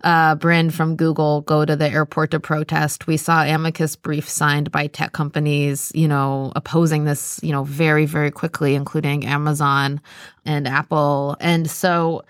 uh, 0.03 0.35
Brin 0.35 0.71
from 0.71 0.97
Google 0.97 1.43
go 1.43 1.65
to 1.65 1.77
the 1.77 1.89
airport 1.89 2.31
to 2.31 2.41
protest. 2.41 3.07
We 3.07 3.17
saw 3.17 3.43
amicus 3.43 3.97
brief 3.97 4.29
signed 4.29 4.71
by 4.71 4.87
tech 4.87 5.13
companies, 5.13 5.93
you 5.95 6.09
know, 6.09 6.53
opposing 6.57 7.05
this, 7.05 7.41
you 7.43 7.53
know, 7.53 7.65
very, 7.65 8.07
very 8.07 8.31
quickly, 8.31 8.75
including 8.75 9.27
Amazon 9.27 10.01
and 10.45 10.67
Apple. 10.67 11.37
And 11.41 11.71
so, 11.71 12.25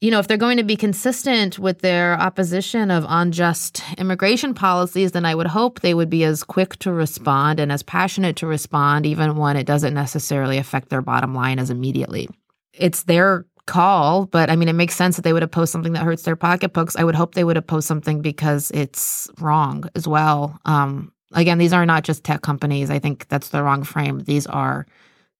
you 0.00 0.10
know, 0.10 0.18
if 0.18 0.28
they're 0.28 0.36
going 0.36 0.58
to 0.58 0.64
be 0.64 0.76
consistent 0.76 1.58
with 1.58 1.80
their 1.80 2.18
opposition 2.20 2.90
of 2.90 3.06
unjust 3.08 3.82
immigration 3.98 4.54
policies, 4.54 5.12
then 5.12 5.24
I 5.24 5.34
would 5.34 5.46
hope 5.46 5.80
they 5.80 5.94
would 5.94 6.10
be 6.10 6.24
as 6.24 6.44
quick 6.44 6.76
to 6.76 6.92
respond 6.92 7.60
and 7.60 7.72
as 7.72 7.82
passionate 7.82 8.36
to 8.36 8.46
respond, 8.46 9.06
even 9.06 9.36
when 9.36 9.56
it 9.56 9.66
doesn't 9.66 9.94
necessarily 9.94 10.58
affect 10.58 10.90
their 10.90 11.02
bottom 11.02 11.34
line 11.34 11.58
as 11.58 11.70
immediately. 11.70 12.28
It's 12.72 13.04
their 13.04 13.46
call, 13.66 14.26
but 14.26 14.50
I 14.50 14.56
mean, 14.56 14.68
it 14.68 14.74
makes 14.74 14.94
sense 14.94 15.16
that 15.16 15.22
they 15.22 15.32
would 15.32 15.42
oppose 15.42 15.70
something 15.70 15.92
that 15.92 16.02
hurts 16.04 16.22
their 16.22 16.36
pocketbooks. 16.36 16.96
I 16.96 17.04
would 17.04 17.14
hope 17.14 17.34
they 17.34 17.44
would 17.44 17.56
oppose 17.56 17.86
something 17.86 18.22
because 18.22 18.70
it's 18.72 19.28
wrong 19.40 19.84
as 19.94 20.06
well. 20.06 20.58
Um, 20.64 21.12
again, 21.32 21.58
these 21.58 21.72
are 21.72 21.84
not 21.84 22.04
just 22.04 22.24
tech 22.24 22.42
companies. 22.42 22.90
I 22.90 22.98
think 22.98 23.28
that's 23.28 23.48
the 23.48 23.62
wrong 23.62 23.82
frame. 23.82 24.20
These 24.20 24.46
are 24.46 24.86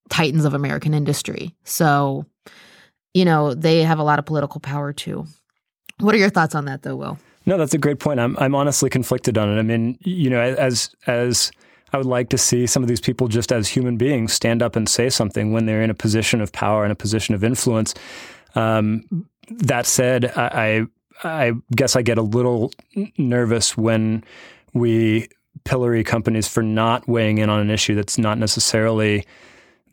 titans 0.09 0.45
of 0.45 0.54
American 0.54 0.95
industry. 0.95 1.54
So 1.64 2.26
you 3.16 3.25
know, 3.25 3.54
they 3.54 3.83
have 3.83 3.99
a 3.99 4.02
lot 4.02 4.18
of 4.18 4.26
political 4.26 4.61
power 4.61 4.92
too. 4.92 5.26
What 6.00 6.14
are 6.14 6.18
your 6.18 6.28
thoughts 6.28 6.54
on 6.54 6.66
that, 6.66 6.83
though, 6.83 6.97
Will? 6.97 7.18
No, 7.47 7.56
that's 7.56 7.73
a 7.73 7.78
great 7.78 7.99
point. 7.99 8.21
I'm 8.21 8.37
I'm 8.38 8.54
honestly 8.54 8.90
conflicted 8.90 9.38
on 9.38 9.49
it. 9.49 9.59
I 9.59 9.62
mean, 9.62 9.97
you 10.02 10.28
know, 10.28 10.38
as 10.38 10.95
as 11.06 11.50
I 11.93 11.99
would 11.99 12.07
like 12.07 12.31
to 12.31 12.38
see 12.38 12.66
some 12.66 12.83
of 12.83 12.88
these 12.88 13.00
people 13.00 13.28
just 13.28 13.52
as 13.52 13.69
human 13.69 13.97
beings 13.97 14.33
stand 14.33 14.62
up 14.62 14.76
and 14.76 14.88
say 14.88 15.09
something 15.09 15.52
when 15.52 15.66
they're 15.66 15.83
in 15.83 15.90
a 15.90 15.95
position 15.95 16.40
of 16.40 16.52
power 16.52 16.83
and 16.83 16.93
a 16.93 16.97
position 16.97 17.35
of 17.35 17.45
influence. 17.45 17.95
Um, 18.55 19.28
that 19.49 19.87
said, 19.87 20.26
I, 20.37 20.87
I, 21.23 21.52
guess 21.75 21.95
I 21.95 22.02
get 22.02 22.19
a 22.19 22.23
little 22.23 22.73
nervous 23.16 23.76
when 23.76 24.25
we 24.75 25.28
pillory 25.64 26.05
companies 26.05 26.49
for 26.49 26.62
not 26.62 27.07
weighing 27.09 27.38
in 27.38 27.50
on 27.50 27.61
an 27.61 27.71
issue 27.71 27.95
that's 27.95 28.19
not 28.19 28.38
necessarily 28.38 29.25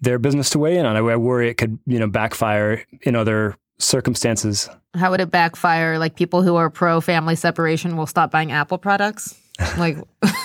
their 0.02 0.20
business 0.20 0.50
to 0.52 0.60
weigh 0.60 0.78
in 0.78 0.86
on. 0.86 0.96
I, 0.96 1.00
I 1.00 1.16
worry 1.16 1.50
it 1.50 1.56
could 1.56 1.80
you 1.86 2.00
know 2.00 2.08
backfire 2.08 2.86
in 3.02 3.16
other 3.16 3.56
circumstances. 3.80 4.70
How 4.96 5.12
would 5.12 5.22
it 5.22 5.32
backfire? 5.32 5.98
Like 5.98 6.16
people 6.16 6.42
who 6.42 6.56
are 6.56 6.70
pro 6.70 7.02
family 7.02 7.36
separation 7.36 7.98
will 7.98 8.08
stop 8.08 8.32
buying 8.32 8.52
Apple 8.52 8.78
products? 8.78 9.36
Like 9.78 9.98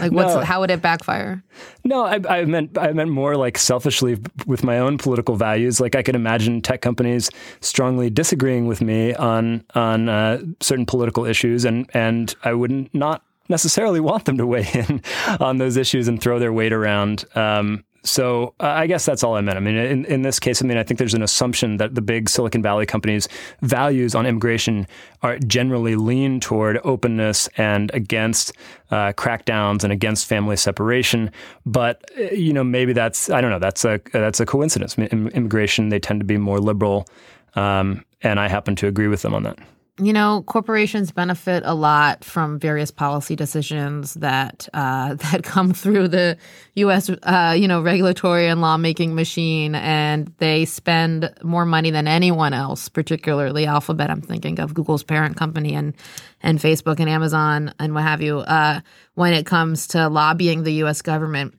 Like, 0.00 0.12
what's 0.12 0.34
no. 0.34 0.40
how 0.40 0.60
would 0.60 0.70
it 0.70 0.82
backfire? 0.82 1.42
No, 1.84 2.04
I, 2.04 2.20
I, 2.28 2.44
meant 2.44 2.76
I 2.78 2.92
meant 2.92 3.10
more 3.10 3.36
like 3.36 3.58
selfishly 3.58 4.18
with 4.46 4.64
my 4.64 4.78
own 4.78 4.98
political 4.98 5.36
values. 5.36 5.80
Like 5.80 5.94
I 5.94 6.02
could 6.02 6.14
imagine 6.14 6.62
tech 6.62 6.82
companies 6.82 7.30
strongly 7.60 8.10
disagreeing 8.10 8.66
with 8.66 8.80
me 8.80 9.14
on 9.14 9.64
on 9.74 10.08
uh, 10.08 10.42
certain 10.60 10.86
political 10.86 11.24
issues, 11.24 11.64
and 11.64 11.88
and 11.94 12.34
I 12.44 12.52
would 12.52 12.92
not 12.94 13.22
necessarily 13.48 14.00
want 14.00 14.24
them 14.24 14.38
to 14.38 14.46
weigh 14.46 14.68
in 14.74 15.02
on 15.40 15.58
those 15.58 15.76
issues 15.76 16.08
and 16.08 16.20
throw 16.20 16.38
their 16.38 16.52
weight 16.52 16.72
around. 16.72 17.24
Um, 17.34 17.84
so 18.06 18.54
uh, 18.60 18.68
I 18.68 18.86
guess 18.86 19.04
that's 19.04 19.22
all 19.22 19.34
I 19.34 19.40
meant. 19.40 19.56
I 19.56 19.60
mean, 19.60 19.76
in, 19.76 20.04
in 20.06 20.22
this 20.22 20.38
case, 20.38 20.62
I 20.62 20.66
mean, 20.66 20.78
I 20.78 20.82
think 20.82 20.98
there's 20.98 21.14
an 21.14 21.22
assumption 21.22 21.76
that 21.78 21.94
the 21.94 22.00
big 22.00 22.28
Silicon 22.28 22.62
Valley 22.62 22.86
companies' 22.86 23.28
values 23.62 24.14
on 24.14 24.26
immigration 24.26 24.86
are 25.22 25.38
generally 25.40 25.96
lean 25.96 26.40
toward 26.40 26.78
openness 26.84 27.48
and 27.56 27.90
against 27.92 28.52
uh, 28.90 29.12
crackdowns 29.12 29.82
and 29.82 29.92
against 29.92 30.26
family 30.26 30.56
separation. 30.56 31.30
But 31.64 32.08
uh, 32.18 32.34
you 32.34 32.52
know, 32.52 32.64
maybe 32.64 32.92
that's 32.92 33.28
I 33.30 33.40
don't 33.40 33.50
know. 33.50 33.58
That's 33.58 33.84
a 33.84 34.00
that's 34.12 34.40
a 34.40 34.46
coincidence. 34.46 34.96
Immigration 34.98 35.88
they 35.88 35.98
tend 35.98 36.20
to 36.20 36.26
be 36.26 36.38
more 36.38 36.60
liberal, 36.60 37.06
um, 37.54 38.04
and 38.22 38.38
I 38.38 38.48
happen 38.48 38.76
to 38.76 38.86
agree 38.86 39.08
with 39.08 39.22
them 39.22 39.34
on 39.34 39.42
that 39.42 39.58
you 39.98 40.12
know, 40.12 40.42
corporations 40.46 41.10
benefit 41.10 41.62
a 41.64 41.74
lot 41.74 42.22
from 42.22 42.58
various 42.58 42.90
policy 42.90 43.34
decisions 43.34 44.14
that 44.14 44.68
uh, 44.74 45.14
that 45.32 45.42
come 45.42 45.72
through 45.72 46.08
the 46.08 46.36
U.S. 46.74 47.08
Uh, 47.08 47.54
you 47.56 47.66
know 47.66 47.80
regulatory 47.80 48.46
and 48.46 48.60
lawmaking 48.60 49.14
machine, 49.14 49.74
and 49.74 50.32
they 50.38 50.64
spend 50.66 51.32
more 51.42 51.64
money 51.64 51.90
than 51.90 52.06
anyone 52.06 52.52
else, 52.52 52.88
particularly 52.88 53.64
Alphabet. 53.64 54.10
I'm 54.10 54.20
thinking 54.20 54.60
of 54.60 54.74
Google's 54.74 55.02
parent 55.02 55.36
company 55.36 55.74
and 55.74 55.94
and 56.42 56.58
Facebook 56.58 57.00
and 57.00 57.08
Amazon 57.08 57.72
and 57.78 57.94
what 57.94 58.02
have 58.02 58.20
you. 58.20 58.38
Uh, 58.40 58.80
when 59.14 59.32
it 59.32 59.46
comes 59.46 59.88
to 59.88 60.08
lobbying 60.08 60.62
the 60.62 60.72
U.S. 60.74 61.00
government 61.00 61.54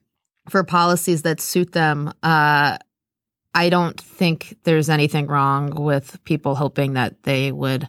for 0.50 0.63
policies 0.63 1.24
that 1.24 1.41
suit 1.41 1.72
them. 1.72 2.13
Uh, 2.22 2.77
I 3.53 3.70
don't 3.70 4.00
think 4.00 4.56
there's 4.65 4.88
anything 4.88 5.25
wrong 5.25 5.84
with 5.84 6.24
people 6.25 6.53
hoping 6.53 6.94
that 6.94 7.24
they 7.24 7.51
would 7.51 7.88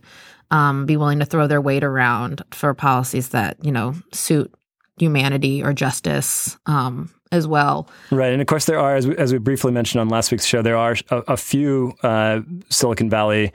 um, 0.50 0.86
be 0.86 0.96
willing 0.96 1.18
to 1.18 1.24
throw 1.24 1.46
their 1.46 1.60
weight 1.60 1.84
around 1.84 2.42
for 2.50 2.74
policies 2.74 3.30
that 3.30 3.56
you 3.62 3.72
know 3.72 3.94
suit 4.12 4.52
humanity 4.98 5.62
or 5.62 5.72
justice 5.72 6.56
um, 6.66 7.10
as 7.30 7.46
well. 7.46 7.88
Right, 8.10 8.32
and 8.32 8.40
of 8.40 8.46
course 8.46 8.64
there 8.64 8.78
are, 8.78 8.96
as 8.96 9.06
we, 9.06 9.16
as 9.16 9.32
we 9.32 9.38
briefly 9.38 9.72
mentioned 9.72 10.00
on 10.00 10.08
last 10.08 10.30
week's 10.30 10.46
show, 10.46 10.62
there 10.62 10.76
are 10.76 10.96
a, 11.10 11.16
a 11.28 11.36
few 11.36 11.94
uh, 12.02 12.40
Silicon 12.68 13.10
Valley. 13.10 13.52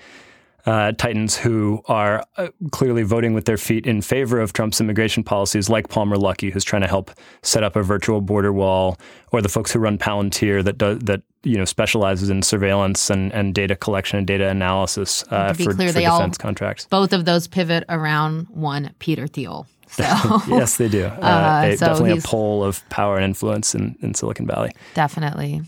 Uh, 0.66 0.94
titans 0.94 1.36
who 1.36 1.82
are 1.90 2.24
uh, 2.38 2.48
clearly 2.72 3.04
voting 3.04 3.34
with 3.34 3.44
their 3.44 3.58
feet 3.58 3.86
in 3.86 4.02
favor 4.02 4.40
of 4.40 4.54
Trump's 4.54 4.80
immigration 4.80 5.22
policies, 5.22 5.70
like 5.70 5.90
Palmer 5.90 6.16
Luckey, 6.16 6.54
who's 6.54 6.64
trying 6.64 6.84
to 6.84 6.88
help 6.88 7.12
set 7.42 7.64
up 7.64 7.76
a 7.76 7.84
virtual 7.84 8.22
border 8.22 8.54
wall, 8.54 8.98
or 9.34 9.42
the 9.42 9.50
folks 9.50 9.74
who 9.74 9.80
run 9.80 9.98
Palantir 9.98 10.64
that 10.64 10.78
do, 10.78 10.96
that 10.96 11.22
you 11.44 11.58
know 11.58 11.66
specializes 11.66 12.30
in 12.30 12.42
surveillance 12.42 13.10
and, 13.10 13.32
and 13.34 13.54
data 13.54 13.76
collection 13.76 14.18
and 14.18 14.28
data 14.28 14.48
analysis 14.50 15.24
uh, 15.30 15.54
for, 15.54 15.74
clear, 15.74 15.92
for 15.92 16.00
defense 16.00 16.38
contracts. 16.38 16.86
Both 16.86 17.14
of 17.14 17.26
those 17.26 17.48
pivot 17.48 17.84
around 17.90 18.48
one 18.50 18.94
Peter 19.00 19.28
Thiel. 19.28 19.68
So. 19.94 20.02
yes, 20.48 20.78
they 20.78 20.90
do. 20.90 21.04
Uh, 21.22 21.26
uh, 21.26 21.62
a, 21.66 21.78
so 21.78 21.86
definitely 21.86 22.18
a 22.18 22.22
pole 22.22 22.64
of 22.64 22.88
power 22.90 23.18
and 23.18 23.26
influence 23.26 23.76
in, 23.76 23.96
in 24.02 24.16
Silicon 24.16 24.48
Valley. 24.48 24.72
Definitely. 24.96 25.62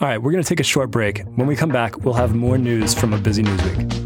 All 0.00 0.08
right, 0.08 0.20
we're 0.20 0.32
going 0.32 0.42
to 0.42 0.48
take 0.48 0.58
a 0.58 0.64
short 0.64 0.90
break. 0.90 1.22
When 1.36 1.46
we 1.46 1.54
come 1.54 1.70
back, 1.70 2.04
we'll 2.04 2.14
have 2.14 2.34
more 2.34 2.58
news 2.58 2.92
from 2.92 3.12
a 3.12 3.18
busy 3.18 3.44
news 3.44 3.62
week. 3.62 4.05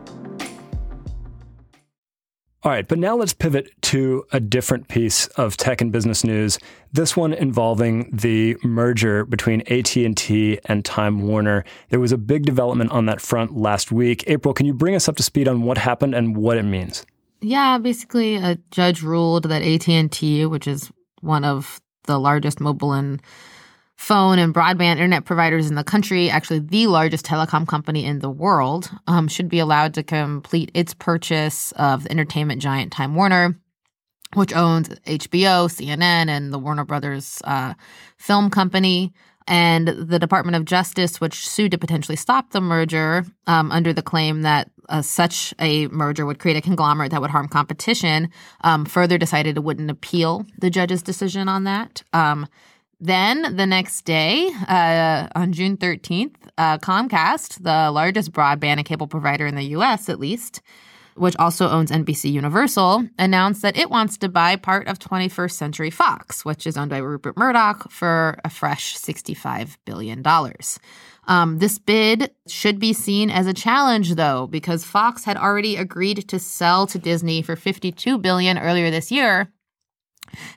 All 2.63 2.71
right, 2.71 2.87
but 2.87 2.99
now 2.99 3.15
let's 3.15 3.33
pivot 3.33 3.71
to 3.81 4.23
a 4.31 4.39
different 4.39 4.87
piece 4.87 5.25
of 5.29 5.57
tech 5.57 5.81
and 5.81 5.91
business 5.91 6.23
news. 6.23 6.59
This 6.93 7.17
one 7.17 7.33
involving 7.33 8.15
the 8.15 8.55
merger 8.63 9.25
between 9.25 9.61
AT&T 9.61 10.59
and 10.65 10.85
Time 10.85 11.23
Warner. 11.23 11.65
There 11.89 11.99
was 11.99 12.11
a 12.11 12.19
big 12.19 12.45
development 12.45 12.91
on 12.91 13.07
that 13.07 13.19
front 13.19 13.57
last 13.57 13.91
week. 13.91 14.23
April, 14.27 14.53
can 14.53 14.67
you 14.67 14.75
bring 14.75 14.93
us 14.93 15.09
up 15.09 15.15
to 15.15 15.23
speed 15.23 15.47
on 15.47 15.63
what 15.63 15.79
happened 15.79 16.13
and 16.13 16.37
what 16.37 16.57
it 16.57 16.63
means? 16.63 17.03
Yeah, 17.41 17.79
basically 17.79 18.35
a 18.35 18.59
judge 18.69 19.01
ruled 19.01 19.45
that 19.45 19.63
AT&T, 19.63 20.45
which 20.45 20.67
is 20.67 20.91
one 21.21 21.43
of 21.43 21.81
the 22.03 22.19
largest 22.19 22.59
mobile 22.59 22.93
and 22.93 23.23
phone 24.01 24.39
and 24.39 24.51
broadband 24.51 24.93
internet 24.93 25.25
providers 25.25 25.69
in 25.69 25.75
the 25.75 25.83
country, 25.83 26.27
actually 26.27 26.57
the 26.57 26.87
largest 26.87 27.23
telecom 27.23 27.67
company 27.67 28.03
in 28.03 28.17
the 28.17 28.31
world, 28.31 28.89
um, 29.05 29.27
should 29.27 29.47
be 29.47 29.59
allowed 29.59 29.93
to 29.93 30.01
complete 30.01 30.71
its 30.73 30.95
purchase 30.95 31.71
of 31.73 32.03
the 32.03 32.11
entertainment 32.11 32.59
giant 32.59 32.91
Time 32.91 33.13
Warner, 33.13 33.55
which 34.33 34.55
owns 34.55 34.89
HBO, 34.89 35.69
CNN, 35.69 36.29
and 36.29 36.51
the 36.51 36.57
Warner 36.57 36.83
Brothers 36.83 37.43
uh, 37.43 37.75
film 38.17 38.49
company. 38.49 39.13
And 39.47 39.87
the 39.87 40.19
Department 40.19 40.55
of 40.55 40.65
Justice, 40.65 41.19
which 41.19 41.47
sued 41.47 41.71
to 41.71 41.77
potentially 41.77 42.15
stop 42.15 42.51
the 42.51 42.61
merger 42.61 43.25
um, 43.47 43.71
under 43.71 43.91
the 43.91 44.01
claim 44.01 44.43
that 44.43 44.71
uh, 44.89 45.01
such 45.01 45.53
a 45.59 45.87
merger 45.87 46.25
would 46.25 46.39
create 46.39 46.57
a 46.57 46.61
conglomerate 46.61 47.11
that 47.11 47.21
would 47.21 47.31
harm 47.31 47.47
competition, 47.47 48.29
um, 48.61 48.85
further 48.85 49.17
decided 49.17 49.57
it 49.57 49.63
wouldn't 49.63 49.91
appeal 49.91 50.45
the 50.57 50.69
judge's 50.69 51.03
decision 51.03 51.47
on 51.47 51.65
that. 51.65 52.03
Um, 52.13 52.47
then 53.01 53.55
the 53.55 53.65
next 53.65 54.03
day, 54.03 54.51
uh, 54.67 55.27
on 55.35 55.51
June 55.53 55.75
13th, 55.75 56.35
uh, 56.57 56.77
Comcast, 56.77 57.63
the 57.63 57.89
largest 57.91 58.31
broadband 58.31 58.77
and 58.77 58.85
cable 58.85 59.07
provider 59.07 59.47
in 59.47 59.55
the 59.55 59.63
US 59.75 60.07
at 60.07 60.19
least, 60.19 60.61
which 61.15 61.35
also 61.37 61.67
owns 61.67 61.89
NBC 61.91 62.31
Universal, 62.31 63.07
announced 63.17 63.63
that 63.63 63.75
it 63.75 63.89
wants 63.89 64.17
to 64.19 64.29
buy 64.29 64.55
part 64.55 64.87
of 64.87 64.99
21st 64.99 65.51
Century 65.51 65.89
Fox, 65.89 66.45
which 66.45 66.67
is 66.67 66.77
owned 66.77 66.91
by 66.91 66.99
Rupert 66.99 67.37
Murdoch, 67.37 67.91
for 67.91 68.37
a 68.45 68.49
fresh 68.51 68.95
$65 68.95 69.77
billion. 69.83 70.23
Um, 71.27 71.57
this 71.57 71.79
bid 71.79 72.31
should 72.47 72.79
be 72.79 72.93
seen 72.93 73.31
as 73.31 73.47
a 73.47 73.53
challenge, 73.53 74.13
though, 74.13 74.47
because 74.47 74.83
Fox 74.83 75.23
had 75.23 75.37
already 75.37 75.75
agreed 75.75 76.27
to 76.29 76.37
sell 76.37 76.85
to 76.87 76.99
Disney 76.99 77.41
for 77.41 77.55
52 77.55 78.19
billion 78.19 78.59
earlier 78.59 78.91
this 78.91 79.11
year, 79.11 79.51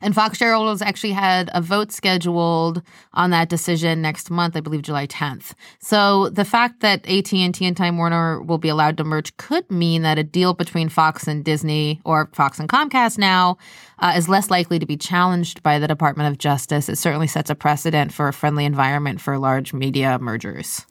and 0.00 0.14
Fox 0.14 0.38
shareholders 0.38 0.82
actually 0.82 1.12
had 1.12 1.50
a 1.54 1.60
vote 1.60 1.92
scheduled 1.92 2.82
on 3.12 3.30
that 3.30 3.48
decision 3.48 4.02
next 4.02 4.30
month, 4.30 4.56
I 4.56 4.60
believe 4.60 4.82
July 4.82 5.06
10th. 5.06 5.52
So 5.78 6.28
the 6.30 6.44
fact 6.44 6.80
that 6.80 7.06
AT&T 7.08 7.64
and 7.64 7.76
Time 7.76 7.98
Warner 7.98 8.42
will 8.42 8.58
be 8.58 8.68
allowed 8.68 8.96
to 8.98 9.04
merge 9.04 9.36
could 9.36 9.70
mean 9.70 10.02
that 10.02 10.18
a 10.18 10.24
deal 10.24 10.54
between 10.54 10.88
Fox 10.88 11.26
and 11.26 11.44
Disney 11.44 12.00
or 12.04 12.28
Fox 12.32 12.58
and 12.58 12.68
Comcast 12.68 13.18
now 13.18 13.58
uh, 13.98 14.14
is 14.16 14.28
less 14.28 14.50
likely 14.50 14.78
to 14.78 14.86
be 14.86 14.96
challenged 14.96 15.62
by 15.62 15.78
the 15.78 15.88
Department 15.88 16.30
of 16.30 16.38
Justice. 16.38 16.88
It 16.88 16.96
certainly 16.96 17.26
sets 17.26 17.50
a 17.50 17.54
precedent 17.54 18.12
for 18.12 18.28
a 18.28 18.32
friendly 18.32 18.64
environment 18.64 19.20
for 19.20 19.38
large 19.38 19.72
media 19.72 20.18
mergers. 20.18 20.84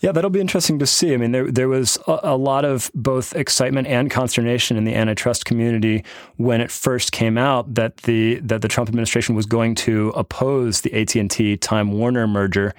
Yeah, 0.00 0.12
that'll 0.12 0.30
be 0.30 0.40
interesting 0.40 0.78
to 0.78 0.86
see. 0.86 1.12
I 1.12 1.18
mean, 1.18 1.32
there 1.32 1.50
there 1.50 1.68
was 1.68 1.98
a, 2.06 2.20
a, 2.22 2.36
lot 2.36 2.64
of 2.64 2.90
both 2.94 3.34
excitement 3.36 3.86
and 3.86 4.10
consternation 4.10 4.78
in 4.78 4.84
the 4.84 4.94
antitrust 4.94 5.44
community 5.44 6.04
when 6.36 6.62
it 6.62 6.70
first 6.70 7.12
came 7.12 7.36
out 7.36 7.74
that 7.74 7.98
the 7.98 8.40
that 8.40 8.62
the 8.62 8.68
Trump 8.68 8.88
administration 8.88 9.34
was 9.34 9.44
going 9.44 9.74
to 9.76 10.08
oppose 10.16 10.80
the 10.80 10.92
AT 10.94 11.14
and 11.16 11.30
T 11.30 11.56
Time 11.58 11.92
Warner 11.92 12.26
merger 12.26 12.74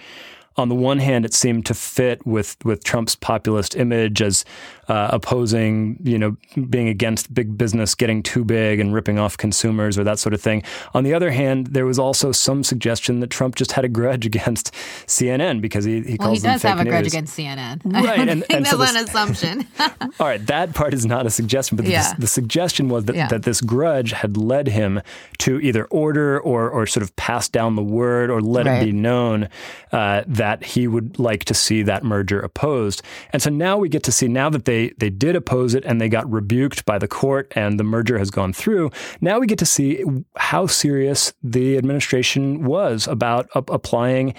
on 0.57 0.69
the 0.69 0.75
one 0.75 0.99
hand, 0.99 1.25
it 1.25 1.33
seemed 1.33 1.65
to 1.67 1.73
fit 1.73 2.25
with 2.25 2.57
with 2.65 2.83
Trump's 2.83 3.15
populist 3.15 3.75
image 3.75 4.21
as 4.21 4.43
uh, 4.89 5.07
opposing, 5.13 5.97
you 6.03 6.17
know, 6.17 6.35
being 6.69 6.89
against 6.89 7.33
big 7.33 7.57
business 7.57 7.95
getting 7.95 8.21
too 8.21 8.43
big 8.43 8.77
and 8.79 8.93
ripping 8.93 9.17
off 9.17 9.37
consumers 9.37 9.97
or 9.97 10.03
that 10.03 10.19
sort 10.19 10.33
of 10.33 10.41
thing. 10.41 10.61
On 10.93 11.05
the 11.05 11.13
other 11.13 11.31
hand, 11.31 11.67
there 11.67 11.85
was 11.85 11.97
also 11.97 12.33
some 12.33 12.61
suggestion 12.61 13.21
that 13.21 13.29
Trump 13.29 13.55
just 13.55 13.71
had 13.71 13.85
a 13.85 13.87
grudge 13.87 14.25
against 14.31 14.73
CNN 15.07 15.61
because 15.61 15.85
he, 15.85 16.01
he 16.01 16.17
well, 16.19 16.29
calls 16.29 16.41
he 16.41 16.47
does 16.47 16.61
have 16.63 16.79
a 16.79 16.83
news. 16.83 16.91
grudge 16.91 17.07
against 17.07 17.37
CNN. 17.37 17.81
Right, 17.85 18.05
I 18.09 18.17
don't 18.17 18.29
and, 18.29 18.41
think 18.41 18.53
and 18.53 18.65
that's 18.65 18.75
so 18.75 18.81
an 18.81 18.97
assumption. 18.97 19.67
all 20.19 20.27
right, 20.27 20.45
that 20.47 20.75
part 20.75 20.93
is 20.93 21.05
not 21.05 21.25
a 21.25 21.29
suggestion, 21.29 21.77
but 21.77 21.85
yeah. 21.85 22.13
the, 22.15 22.21
the, 22.21 22.27
suggestion 22.27 22.89
was 22.89 23.05
that, 23.05 23.15
yeah. 23.15 23.27
that 23.27 23.43
this 23.43 23.61
grudge 23.61 24.11
had 24.11 24.35
led 24.35 24.67
him 24.67 25.01
to 25.37 25.61
either 25.61 25.85
order 25.85 26.37
or, 26.41 26.69
or 26.69 26.85
sort 26.85 27.03
of 27.03 27.15
pass 27.15 27.47
down 27.47 27.77
the 27.77 27.83
word 27.83 28.29
or 28.29 28.41
let 28.41 28.65
right. 28.65 28.81
it 28.81 28.85
be 28.87 28.91
known 28.91 29.47
uh, 29.93 30.23
that 30.27 30.40
he 30.63 30.87
would 30.87 31.19
like 31.19 31.45
to 31.45 31.53
see 31.53 31.83
that 31.83 32.03
merger 32.03 32.39
opposed. 32.39 33.01
And 33.31 33.41
so 33.41 33.49
now 33.49 33.77
we 33.77 33.89
get 33.89 34.03
to 34.03 34.11
see, 34.11 34.27
now 34.27 34.49
that 34.49 34.65
they, 34.65 34.89
they 34.97 35.09
did 35.09 35.35
oppose 35.35 35.73
it 35.73 35.85
and 35.85 35.99
they 35.99 36.09
got 36.09 36.29
rebuked 36.31 36.85
by 36.85 36.97
the 36.97 37.07
court 37.07 37.51
and 37.55 37.79
the 37.79 37.83
merger 37.83 38.17
has 38.17 38.31
gone 38.31 38.53
through, 38.53 38.91
now 39.21 39.39
we 39.39 39.47
get 39.47 39.59
to 39.59 39.65
see 39.65 40.03
how 40.37 40.67
serious 40.67 41.33
the 41.43 41.77
administration 41.77 42.65
was 42.65 43.07
about 43.07 43.49
uh, 43.55 43.61
applying 43.67 44.33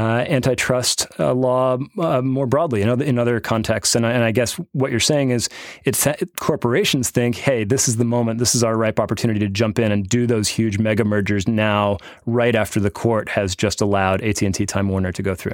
antitrust 0.00 1.06
uh, 1.18 1.32
law 1.32 1.78
uh, 1.98 2.20
more 2.22 2.46
broadly 2.46 2.82
in 2.82 2.88
other, 2.88 3.04
in 3.04 3.18
other 3.18 3.40
contexts. 3.40 3.94
And, 3.94 4.04
and 4.04 4.22
I 4.22 4.30
guess 4.30 4.54
what 4.72 4.90
you're 4.90 5.00
saying 5.00 5.30
is 5.30 5.48
it's 5.84 6.06
corporations 6.38 7.10
think, 7.10 7.36
hey, 7.36 7.64
this 7.64 7.88
is 7.88 7.96
the 7.96 8.04
moment, 8.04 8.38
this 8.38 8.54
is 8.54 8.62
our 8.62 8.76
ripe 8.76 9.00
opportunity 9.00 9.40
to 9.40 9.48
jump 9.48 9.78
in 9.78 9.92
and 9.92 10.08
do 10.08 10.26
those 10.26 10.48
huge 10.48 10.78
mega 10.78 11.04
mergers 11.04 11.48
now, 11.48 11.98
right 12.26 12.54
after 12.54 12.80
the 12.80 12.90
court 12.90 13.28
has 13.28 13.56
just 13.56 13.80
allowed 13.80 14.20
AT&T 14.22 14.66
Time 14.66 14.88
Warner 14.88 15.12
to 15.12 15.22
go 15.22 15.34
through. 15.34 15.52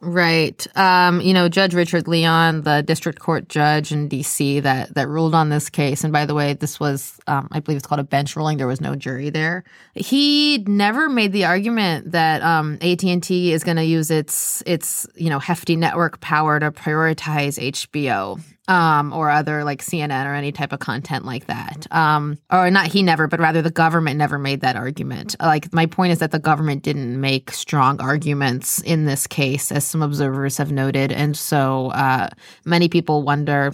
Right. 0.00 0.66
Um, 0.76 1.22
you 1.22 1.32
know, 1.32 1.48
Judge 1.48 1.74
Richard 1.74 2.06
Leon, 2.06 2.62
the 2.62 2.82
district 2.82 3.18
court 3.18 3.48
judge 3.48 3.92
in 3.92 4.08
DC 4.08 4.62
that 4.62 4.94
that 4.94 5.08
ruled 5.08 5.34
on 5.34 5.48
this 5.48 5.70
case, 5.70 6.04
and 6.04 6.12
by 6.12 6.26
the 6.26 6.34
way, 6.34 6.52
this 6.52 6.78
was 6.78 7.18
um, 7.26 7.48
I 7.50 7.60
believe 7.60 7.78
it's 7.78 7.86
called 7.86 8.00
a 8.00 8.04
bench 8.04 8.36
ruling. 8.36 8.58
There 8.58 8.66
was 8.66 8.80
no 8.80 8.94
jury 8.94 9.30
there. 9.30 9.64
He 9.94 10.58
never 10.68 11.08
made 11.08 11.32
the 11.32 11.46
argument 11.46 12.12
that 12.12 12.42
um, 12.42 12.78
AT 12.82 13.02
and 13.04 13.22
T 13.22 13.52
is 13.52 13.64
going 13.64 13.78
to 13.78 13.84
use 13.84 14.10
its 14.10 14.62
its 14.66 15.06
you 15.14 15.30
know 15.30 15.38
hefty 15.38 15.76
network 15.76 16.20
power 16.20 16.60
to 16.60 16.70
prioritize 16.72 17.58
HBO 17.58 18.40
um, 18.68 19.12
or 19.12 19.30
other 19.30 19.64
like 19.64 19.82
CNN 19.82 20.26
or 20.26 20.34
any 20.34 20.52
type 20.52 20.72
of 20.72 20.80
content 20.80 21.24
like 21.24 21.46
that. 21.46 21.86
Um, 21.90 22.38
or 22.50 22.70
not 22.70 22.86
he 22.86 23.02
never, 23.02 23.26
but 23.26 23.40
rather 23.40 23.62
the 23.62 23.70
government 23.70 24.18
never 24.18 24.38
made 24.38 24.60
that 24.60 24.76
argument. 24.76 25.36
Like 25.40 25.72
my 25.72 25.86
point 25.86 26.12
is 26.12 26.18
that 26.18 26.32
the 26.32 26.38
government 26.38 26.82
didn't 26.82 27.20
make 27.20 27.52
strong 27.52 28.00
arguments 28.00 28.80
in 28.82 29.04
this 29.04 29.26
case, 29.26 29.70
as 29.70 29.84
some 29.84 30.02
observers 30.02 30.56
have 30.56 30.72
noted, 30.72 31.12
and 31.12 31.36
so 31.36 31.88
uh, 31.88 32.28
many 32.64 32.88
people 32.88 33.22
wonder. 33.22 33.72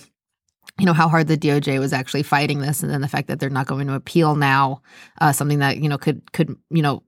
You 0.79 0.87
know 0.87 0.95
how 0.95 1.09
hard 1.09 1.29
the 1.29 1.37
DOJ 1.37 1.79
was 1.79 1.93
actually 1.93 2.23
fighting 2.23 2.61
this, 2.61 2.83
and 2.83 2.91
then 2.91 3.03
the 3.03 3.09
fact 3.09 3.29
that 3.29 3.39
they're 3.39 3.51
not 3.51 3.67
going 3.67 3.87
to 3.89 3.95
appeal 3.95 4.37
now, 4.37 4.81
uh, 5.21 5.31
something 5.31 5.59
that 5.59 5.77
you 5.77 5.89
know 5.89 5.99
could 5.99 6.33
could 6.33 6.57
you 6.71 6.81
know 6.81 7.03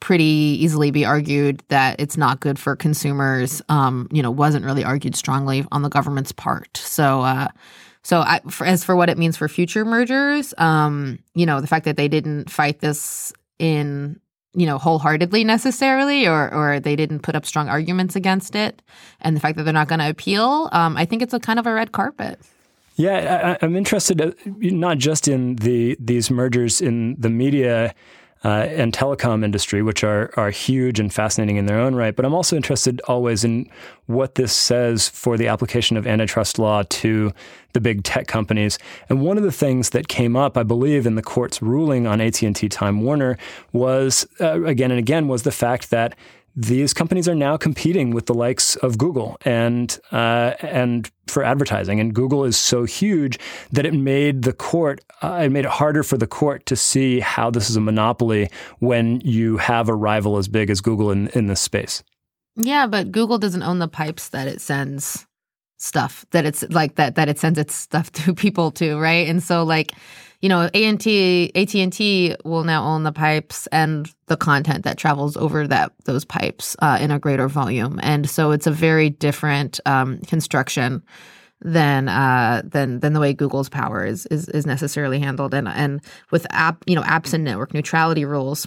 pretty 0.00 0.24
easily 0.24 0.90
be 0.90 1.04
argued 1.04 1.62
that 1.68 1.96
it's 1.98 2.16
not 2.16 2.40
good 2.40 2.58
for 2.58 2.76
consumers. 2.76 3.60
Um, 3.68 4.08
you 4.12 4.22
know, 4.22 4.30
wasn't 4.30 4.64
really 4.64 4.84
argued 4.84 5.16
strongly 5.16 5.64
on 5.72 5.82
the 5.82 5.88
government's 5.88 6.32
part. 6.32 6.76
So, 6.76 7.22
uh, 7.22 7.48
so 8.02 8.20
I, 8.20 8.40
for, 8.48 8.66
as 8.66 8.84
for 8.84 8.96
what 8.96 9.10
it 9.10 9.18
means 9.18 9.36
for 9.36 9.48
future 9.48 9.84
mergers, 9.84 10.54
um, 10.58 11.18
you 11.34 11.46
know, 11.46 11.60
the 11.60 11.66
fact 11.66 11.84
that 11.84 11.96
they 11.96 12.08
didn't 12.08 12.50
fight 12.50 12.80
this 12.80 13.32
in 13.58 14.20
you 14.54 14.66
know 14.66 14.78
wholeheartedly 14.78 15.44
necessarily 15.44 16.26
or 16.26 16.52
or 16.52 16.80
they 16.80 16.96
didn't 16.96 17.20
put 17.20 17.34
up 17.34 17.44
strong 17.44 17.68
arguments 17.68 18.16
against 18.16 18.54
it 18.54 18.80
and 19.20 19.36
the 19.36 19.40
fact 19.40 19.56
that 19.56 19.64
they're 19.64 19.72
not 19.72 19.88
going 19.88 19.98
to 19.98 20.08
appeal 20.08 20.68
um, 20.72 20.96
i 20.96 21.04
think 21.04 21.22
it's 21.22 21.34
a 21.34 21.40
kind 21.40 21.58
of 21.58 21.66
a 21.66 21.72
red 21.72 21.92
carpet 21.92 22.40
yeah 22.96 23.56
I, 23.60 23.64
i'm 23.64 23.76
interested 23.76 24.20
uh, 24.20 24.32
not 24.46 24.98
just 24.98 25.28
in 25.28 25.56
the 25.56 25.96
these 26.00 26.30
mergers 26.30 26.80
in 26.80 27.14
the 27.18 27.28
media 27.28 27.94
uh, 28.44 28.66
and 28.70 28.92
telecom 28.92 29.44
industry, 29.44 29.82
which 29.82 30.04
are 30.04 30.30
are 30.36 30.50
huge 30.50 31.00
and 31.00 31.12
fascinating 31.12 31.56
in 31.56 31.66
their 31.66 31.78
own 31.78 31.94
right. 31.94 32.14
But 32.14 32.24
I'm 32.24 32.34
also 32.34 32.56
interested 32.56 33.00
always 33.08 33.44
in 33.44 33.68
what 34.06 34.36
this 34.36 34.52
says 34.52 35.08
for 35.08 35.36
the 35.36 35.48
application 35.48 35.96
of 35.96 36.06
antitrust 36.06 36.58
law 36.58 36.82
to 36.88 37.32
the 37.72 37.80
big 37.80 38.02
tech 38.02 38.26
companies. 38.26 38.78
And 39.08 39.20
one 39.20 39.36
of 39.36 39.44
the 39.44 39.52
things 39.52 39.90
that 39.90 40.08
came 40.08 40.36
up, 40.36 40.56
I 40.56 40.62
believe, 40.62 41.06
in 41.06 41.14
the 41.14 41.22
court's 41.22 41.60
ruling 41.60 42.06
on 42.06 42.20
AT&T 42.20 42.68
Time 42.68 43.02
Warner 43.02 43.36
was 43.72 44.26
uh, 44.40 44.62
again 44.64 44.90
and 44.90 44.98
again 44.98 45.28
was 45.28 45.42
the 45.42 45.52
fact 45.52 45.90
that 45.90 46.14
these 46.56 46.92
companies 46.92 47.28
are 47.28 47.34
now 47.34 47.56
competing 47.56 48.10
with 48.10 48.26
the 48.26 48.34
likes 48.34 48.76
of 48.76 48.98
Google 48.98 49.36
and 49.44 49.98
uh, 50.10 50.54
and 50.60 51.10
for 51.26 51.44
advertising. 51.44 52.00
And 52.00 52.14
Google 52.14 52.44
is 52.44 52.56
so 52.56 52.84
huge 52.84 53.38
that 53.72 53.86
it 53.86 53.94
made 53.94 54.42
the 54.42 54.52
court 54.52 55.00
uh, 55.22 55.40
it 55.44 55.50
made 55.50 55.64
it 55.64 55.70
harder 55.70 56.02
for 56.02 56.16
the 56.16 56.26
court 56.26 56.66
to 56.66 56.76
see 56.76 57.20
how 57.20 57.50
this 57.50 57.70
is 57.70 57.76
a 57.76 57.80
monopoly 57.80 58.50
when 58.78 59.20
you 59.20 59.56
have 59.58 59.88
a 59.88 59.94
rival 59.94 60.36
as 60.36 60.48
big 60.48 60.70
as 60.70 60.80
Google 60.80 61.10
in 61.10 61.28
in 61.28 61.46
this 61.46 61.60
space. 61.60 62.02
Yeah, 62.56 62.86
but 62.88 63.12
Google 63.12 63.38
doesn't 63.38 63.62
own 63.62 63.78
the 63.78 63.88
pipes 63.88 64.30
that 64.30 64.48
it 64.48 64.60
sends 64.60 65.26
stuff 65.80 66.26
that 66.32 66.44
it's 66.44 66.64
like 66.70 66.96
that 66.96 67.14
that 67.14 67.28
it 67.28 67.38
sends 67.38 67.56
its 67.56 67.74
stuff 67.74 68.10
to 68.12 68.34
people 68.34 68.70
to, 68.72 68.98
right? 68.98 69.28
And 69.28 69.42
so 69.42 69.62
like 69.62 69.92
you 70.40 70.48
know, 70.48 70.70
AT&T, 70.72 71.52
AT&T 71.54 72.36
will 72.44 72.64
now 72.64 72.84
own 72.84 73.02
the 73.02 73.12
pipes 73.12 73.66
and 73.68 74.12
the 74.26 74.36
content 74.36 74.84
that 74.84 74.96
travels 74.96 75.36
over 75.36 75.66
that 75.66 75.92
those 76.04 76.24
pipes 76.24 76.76
uh, 76.80 76.98
in 77.00 77.10
a 77.10 77.18
greater 77.18 77.48
volume, 77.48 77.98
and 78.02 78.28
so 78.28 78.52
it's 78.52 78.66
a 78.66 78.70
very 78.70 79.10
different 79.10 79.80
um, 79.86 80.18
construction 80.20 81.02
than 81.60 82.08
uh, 82.08 82.62
than 82.64 83.00
than 83.00 83.14
the 83.14 83.20
way 83.20 83.32
Google's 83.34 83.68
power 83.68 84.04
is 84.04 84.26
is, 84.26 84.48
is 84.48 84.64
necessarily 84.64 85.18
handled, 85.18 85.54
and 85.54 85.66
and 85.66 86.00
with 86.30 86.46
app 86.50 86.84
you 86.86 86.94
know 86.94 87.02
apps 87.02 87.34
and 87.34 87.42
network 87.42 87.74
neutrality 87.74 88.24
rules 88.24 88.66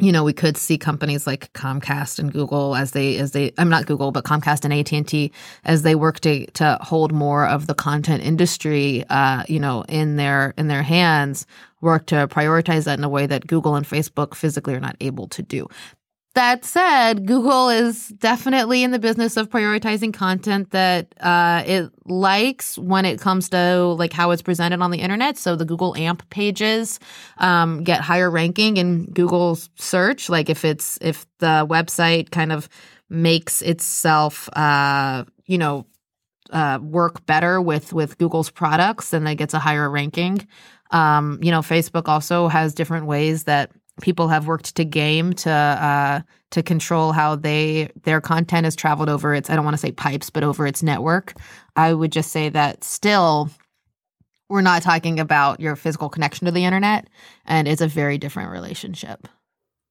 you 0.00 0.10
know, 0.10 0.24
we 0.24 0.32
could 0.32 0.56
see 0.56 0.76
companies 0.76 1.26
like 1.26 1.52
Comcast 1.52 2.18
and 2.18 2.32
Google 2.32 2.74
as 2.74 2.90
they 2.92 3.16
as 3.18 3.32
they 3.32 3.52
I'm 3.58 3.68
not 3.68 3.86
Google, 3.86 4.10
but 4.10 4.24
Comcast 4.24 4.64
and 4.64 4.74
AT 4.74 4.92
and 4.92 5.06
T 5.06 5.30
as 5.64 5.82
they 5.82 5.94
work 5.94 6.20
to 6.20 6.46
to 6.52 6.78
hold 6.80 7.12
more 7.12 7.46
of 7.46 7.66
the 7.66 7.74
content 7.74 8.24
industry, 8.24 9.04
uh, 9.08 9.44
you 9.48 9.60
know, 9.60 9.84
in 9.88 10.16
their 10.16 10.52
in 10.58 10.66
their 10.66 10.82
hands, 10.82 11.46
work 11.80 12.06
to 12.06 12.26
prioritize 12.26 12.84
that 12.84 12.98
in 12.98 13.04
a 13.04 13.08
way 13.08 13.26
that 13.26 13.46
Google 13.46 13.76
and 13.76 13.86
Facebook 13.86 14.34
physically 14.34 14.74
are 14.74 14.80
not 14.80 14.96
able 15.00 15.28
to 15.28 15.42
do. 15.42 15.68
That 16.34 16.64
said, 16.64 17.26
Google 17.26 17.68
is 17.68 18.08
definitely 18.08 18.82
in 18.82 18.90
the 18.90 18.98
business 18.98 19.36
of 19.36 19.50
prioritizing 19.50 20.12
content 20.12 20.72
that 20.72 21.14
uh, 21.20 21.62
it 21.64 21.92
likes 22.06 22.76
when 22.76 23.04
it 23.04 23.20
comes 23.20 23.48
to 23.50 23.84
like 23.84 24.12
how 24.12 24.32
it's 24.32 24.42
presented 24.42 24.80
on 24.80 24.90
the 24.90 24.98
internet. 24.98 25.38
So 25.38 25.54
the 25.54 25.64
Google 25.64 25.96
AMP 25.96 26.28
pages 26.30 26.98
um, 27.38 27.84
get 27.84 28.00
higher 28.00 28.28
ranking 28.28 28.78
in 28.78 29.04
Google's 29.04 29.70
search. 29.76 30.28
Like 30.28 30.50
if 30.50 30.64
it's 30.64 30.98
if 31.00 31.24
the 31.38 31.64
website 31.70 32.30
kind 32.32 32.50
of 32.50 32.68
makes 33.08 33.62
itself, 33.62 34.48
uh, 34.54 35.24
you 35.46 35.58
know, 35.58 35.86
uh, 36.50 36.80
work 36.82 37.24
better 37.26 37.60
with 37.60 37.92
with 37.92 38.18
Google's 38.18 38.50
products, 38.50 39.10
then 39.10 39.24
it 39.28 39.36
gets 39.36 39.54
a 39.54 39.60
higher 39.60 39.88
ranking. 39.88 40.48
Um, 40.90 41.38
you 41.42 41.52
know, 41.52 41.60
Facebook 41.60 42.08
also 42.08 42.48
has 42.48 42.74
different 42.74 43.06
ways 43.06 43.44
that 43.44 43.70
people 44.00 44.28
have 44.28 44.46
worked 44.46 44.74
to 44.76 44.84
game 44.84 45.32
to 45.34 45.50
uh, 45.50 46.20
to 46.50 46.62
control 46.62 47.12
how 47.12 47.36
they 47.36 47.90
their 48.04 48.20
content 48.20 48.66
is 48.66 48.76
traveled 48.76 49.08
over 49.08 49.34
its 49.34 49.50
I 49.50 49.56
don't 49.56 49.64
want 49.64 49.74
to 49.74 49.80
say 49.80 49.92
pipes, 49.92 50.30
but 50.30 50.44
over 50.44 50.66
its 50.66 50.82
network. 50.82 51.34
I 51.76 51.94
would 51.94 52.12
just 52.12 52.30
say 52.32 52.48
that 52.50 52.84
still 52.84 53.50
We're 54.48 54.60
not 54.60 54.82
talking 54.82 55.18
about 55.20 55.60
your 55.60 55.74
physical 55.76 56.08
connection 56.08 56.44
to 56.46 56.52
the 56.52 56.64
internet, 56.64 57.08
and 57.46 57.66
it's 57.66 57.80
a 57.80 57.88
very 57.88 58.18
different 58.18 58.50
relationship. 58.52 59.26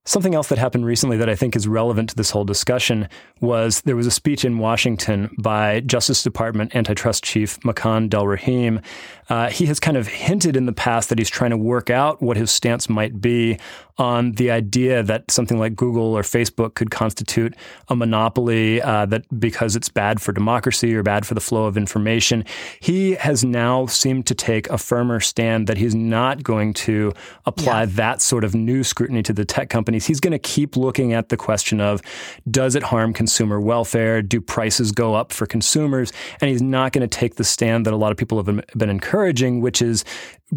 Something 0.06 0.36
else 0.36 0.50
that 0.50 0.58
happened 0.58 0.86
recently 0.86 1.16
that 1.16 1.30
I 1.30 1.36
think 1.36 1.56
is 1.56 1.66
relevant 1.66 2.10
to 2.10 2.16
this 2.16 2.32
whole 2.32 2.44
discussion 2.44 3.08
was 3.40 3.80
there 3.82 3.96
was 3.96 4.06
a 4.06 4.12
speech 4.12 4.44
in 4.44 4.60
Washington 4.60 5.34
by 5.40 5.80
Justice 5.80 6.24
Department 6.24 6.76
Antitrust 6.76 7.24
Chief 7.24 7.58
Makan 7.64 8.10
Delrahim. 8.10 8.84
Uh, 9.30 9.50
he 9.50 9.66
has 9.68 9.80
kind 9.80 9.96
of 9.96 10.08
hinted 10.08 10.58
in 10.58 10.66
the 10.66 10.74
past 10.74 11.08
that 11.08 11.18
he's 11.18 11.30
trying 11.30 11.52
to 11.52 11.58
work 11.58 11.90
out 11.90 12.22
what 12.22 12.36
his 12.36 12.52
stance 12.52 12.90
might 12.90 13.22
be 13.22 13.58
on 13.98 14.32
the 14.34 14.50
idea 14.50 15.04
that 15.04 15.30
something 15.30 15.60
like 15.60 15.76
Google 15.76 16.18
or 16.18 16.24
Facebook 16.24 16.74
could 16.74 16.90
constitute 16.90 17.56
a 17.90 17.96
monopoly 17.96 18.82
uh, 18.82 19.06
that 19.06 19.24
because 19.40 19.76
it's 19.76 19.90
bad 19.90 20.20
for 20.20 20.32
democracy 20.32 20.96
or 20.96 21.04
bad 21.04 21.26
for 21.26 21.36
the 21.36 21.42
flow 21.42 21.66
of 21.66 21.78
information. 21.78 22.44
He 22.80 23.12
has 23.12 23.44
now 23.44 23.86
seemed 23.86 24.26
to 24.28 24.36
take 24.36 24.68
a 24.70 24.78
firmer 24.78 25.20
stand 25.20 25.68
that 25.68 25.78
he's 25.78 25.94
not 25.94 26.44
going 26.44 26.74
to 26.74 27.14
apply 27.46 27.82
yeah. 27.82 27.90
that 27.92 28.22
sort 28.22 28.44
of 28.44 28.56
new 28.56 28.84
scrutiny 28.84 29.22
to 29.24 29.34
the 29.34 29.46
tech 29.46 29.70
companies. 29.94 30.08
He's 30.08 30.20
going 30.20 30.32
to 30.32 30.40
keep 30.40 30.76
looking 30.76 31.14
at 31.14 31.30
the 31.30 31.38
question 31.38 31.80
of 31.80 32.02
does 32.50 32.76
it 32.76 32.84
harm 32.84 33.14
consumer 33.14 33.60
welfare? 33.60 34.22
Do 34.22 34.42
prices 34.42 34.92
go 34.92 35.14
up 35.14 35.32
for 35.32 35.46
consumers? 35.46 36.12
And 36.42 36.50
he's 36.50 36.62
not 36.62 36.94
going 36.94 37.08
to 37.08 37.20
take 37.20 37.36
the 37.36 37.44
stand 37.44 37.86
that 37.86 37.94
a 37.94 37.98
lot 37.98 38.12
of 38.12 38.18
people 38.18 38.44
have 38.44 38.66
been 38.76 38.90
encouraging, 38.90 39.62
which 39.62 39.82
is 39.82 40.04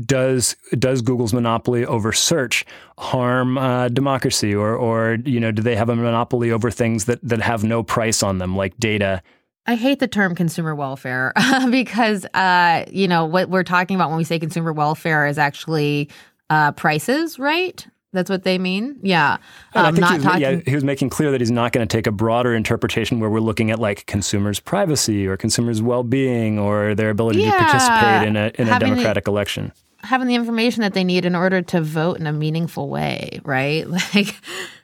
does 0.06 0.56
does 0.78 1.02
Google's 1.02 1.32
monopoly 1.32 1.84
over 1.86 2.12
search 2.12 2.64
harm 2.98 3.58
uh, 3.58 3.88
democracy, 3.88 4.54
or 4.54 4.74
or 4.74 5.18
you 5.24 5.40
know, 5.40 5.52
do 5.52 5.62
they 5.62 5.76
have 5.76 5.88
a 5.88 5.96
monopoly 5.96 6.50
over 6.50 6.70
things 6.70 7.04
that 7.04 7.20
that 7.22 7.40
have 7.40 7.62
no 7.62 7.82
price 7.82 8.22
on 8.22 8.38
them, 8.38 8.56
like 8.56 8.76
data? 8.78 9.22
I 9.68 9.74
hate 9.74 9.98
the 9.98 10.06
term 10.06 10.34
consumer 10.34 10.74
welfare 10.74 11.32
because 11.70 12.24
uh, 12.34 12.84
you 12.90 13.08
know 13.08 13.24
what 13.26 13.48
we're 13.48 13.64
talking 13.64 13.96
about 13.96 14.08
when 14.08 14.18
we 14.18 14.24
say 14.24 14.38
consumer 14.38 14.72
welfare 14.72 15.26
is 15.26 15.38
actually 15.38 16.08
uh, 16.50 16.72
prices, 16.72 17.38
right? 17.38 17.86
That's 18.16 18.30
what 18.30 18.42
they 18.42 18.58
mean. 18.58 18.98
Yeah. 19.02 19.36
Um, 19.74 19.94
not 19.94 20.12
he 20.12 20.16
was, 20.16 20.24
talking... 20.24 20.40
yeah, 20.40 20.60
he 20.66 20.74
was 20.74 20.84
making 20.84 21.10
clear 21.10 21.30
that 21.30 21.40
he's 21.40 21.50
not 21.50 21.72
going 21.72 21.86
to 21.86 21.96
take 21.96 22.06
a 22.06 22.12
broader 22.12 22.54
interpretation 22.54 23.20
where 23.20 23.30
we're 23.30 23.40
looking 23.40 23.70
at 23.70 23.78
like 23.78 24.06
consumers' 24.06 24.58
privacy 24.58 25.26
or 25.26 25.36
consumers' 25.36 25.82
well-being 25.82 26.58
or 26.58 26.94
their 26.94 27.10
ability 27.10 27.42
yeah. 27.42 27.52
to 27.52 27.64
participate 27.64 28.28
in 28.28 28.36
a 28.36 28.50
in 28.54 28.68
a 28.68 28.78
democratic 28.78 29.24
the, 29.24 29.30
election 29.30 29.72
having 30.06 30.28
the 30.28 30.34
information 30.34 30.82
that 30.82 30.94
they 30.94 31.04
need 31.04 31.24
in 31.24 31.34
order 31.34 31.60
to 31.60 31.80
vote 31.80 32.18
in 32.18 32.26
a 32.26 32.32
meaningful 32.32 32.88
way, 32.88 33.40
right? 33.44 33.86
Like, 34.14 34.34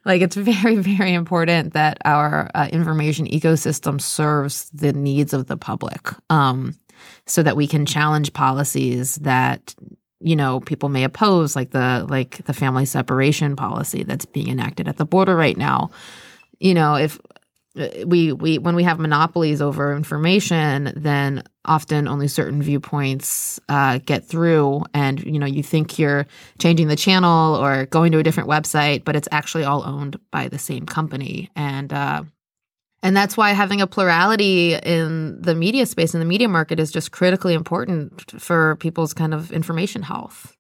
like 0.05 0.21
it's 0.21 0.37
very, 0.37 0.77
very 0.77 1.15
important 1.15 1.75
that 1.75 1.99
our 2.05 2.51
uh, 2.55 2.69
information 2.73 3.27
ecosystem 3.27 4.01
serves 4.01 4.69
the 4.71 4.93
needs 4.93 5.33
of 5.33 5.47
the 5.47 5.57
public, 5.57 6.09
um, 6.29 6.75
so 7.27 7.43
that 7.43 7.57
we 7.57 7.69
can 7.69 7.87
challenge 7.87 8.33
policies 8.33 9.17
that 9.17 9.75
you 10.23 10.37
know 10.37 10.61
people 10.61 10.89
may 10.89 11.05
oppose, 11.05 11.57
like 11.57 11.71
the 11.71 12.07
like 12.09 12.45
the 12.45 12.55
family 12.55 12.85
separation 12.85 13.57
policy 13.57 14.03
that's 14.03 14.25
being 14.25 14.49
enacted 14.49 14.89
at 14.89 14.97
the 14.97 15.05
border 15.05 15.37
right 15.37 15.57
now. 15.57 15.91
You 16.59 16.75
know, 16.75 16.95
if 16.95 17.21
uh, 17.79 17.89
we 18.07 18.33
we 18.33 18.59
when 18.59 18.75
we 18.75 18.83
have 18.83 18.99
monopolies 18.99 19.63
over 19.63 19.95
information, 19.95 20.93
then 20.97 21.43
often 21.65 22.07
only 22.07 22.29
certain 22.29 22.61
viewpoints 22.63 23.61
uh, 23.69 23.99
get 24.05 24.25
through, 24.25 24.85
and 24.93 25.23
you 25.25 25.39
know 25.39 25.47
you 25.47 25.63
think 25.63 25.99
you're 25.99 26.27
changing 26.59 26.89
the 26.89 26.97
channel 26.97 27.57
or 27.57 27.87
going 27.87 28.13
to 28.13 28.19
a 28.19 28.23
different 28.23 28.49
website, 28.49 29.05
but 29.05 29.17
it's 29.17 29.29
actually 29.33 29.65
all 29.65 29.85
owned 29.85 30.19
by 30.31 30.49
the 30.49 30.59
same 30.59 30.87
company, 30.87 31.51
and 31.57 31.93
uh, 31.93 32.23
and 33.03 33.17
that's 33.17 33.37
why 33.37 33.51
having 33.51 33.81
a 33.81 33.87
plurality 33.87 34.75
in 34.75 35.41
the 35.43 35.55
media 35.55 35.87
space 35.87 36.15
in 36.15 36.21
the 36.21 36.27
media 36.27 36.49
market 36.49 36.79
is 36.79 36.91
just 36.91 37.11
critically 37.11 37.55
important 37.55 38.41
for 38.41 38.77
people's 38.77 39.13
kind 39.13 39.35
of 39.35 39.53
information 39.53 40.03
health. 40.03 40.57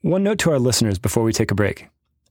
One 0.00 0.22
note 0.22 0.38
to 0.40 0.50
our 0.50 0.58
listeners 0.58 0.98
before 0.98 1.22
we 1.22 1.32
take 1.32 1.50
a 1.50 1.54
break. 1.54 1.88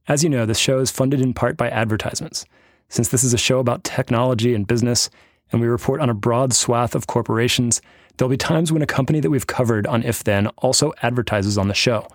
As 0.07 0.23
you 0.23 0.29
know, 0.29 0.45
this 0.45 0.59
show 0.59 0.79
is 0.79 0.91
funded 0.91 1.21
in 1.21 1.33
part 1.33 1.55
by 1.55 1.69
advertisements. 1.69 2.45
Since 2.89 3.09
this 3.09 3.23
is 3.23 3.33
a 3.33 3.37
show 3.37 3.59
about 3.59 3.85
technology 3.85 4.53
and 4.53 4.67
business, 4.67 5.09
and 5.51 5.61
we 5.61 5.67
report 5.67 6.01
on 6.01 6.09
a 6.09 6.13
broad 6.13 6.53
swath 6.53 6.93
of 6.93 7.07
corporations, 7.07 7.81
there'll 8.17 8.29
be 8.29 8.37
times 8.37 8.71
when 8.71 8.81
a 8.81 8.87
company 8.87 9.21
that 9.21 9.29
we've 9.29 9.47
covered 9.47 9.87
on 9.87 10.03
If 10.03 10.23
Then 10.25 10.47
also 10.57 10.93
advertises 11.01 11.57
on 11.57 11.69
the 11.69 11.73
show. 11.73 12.07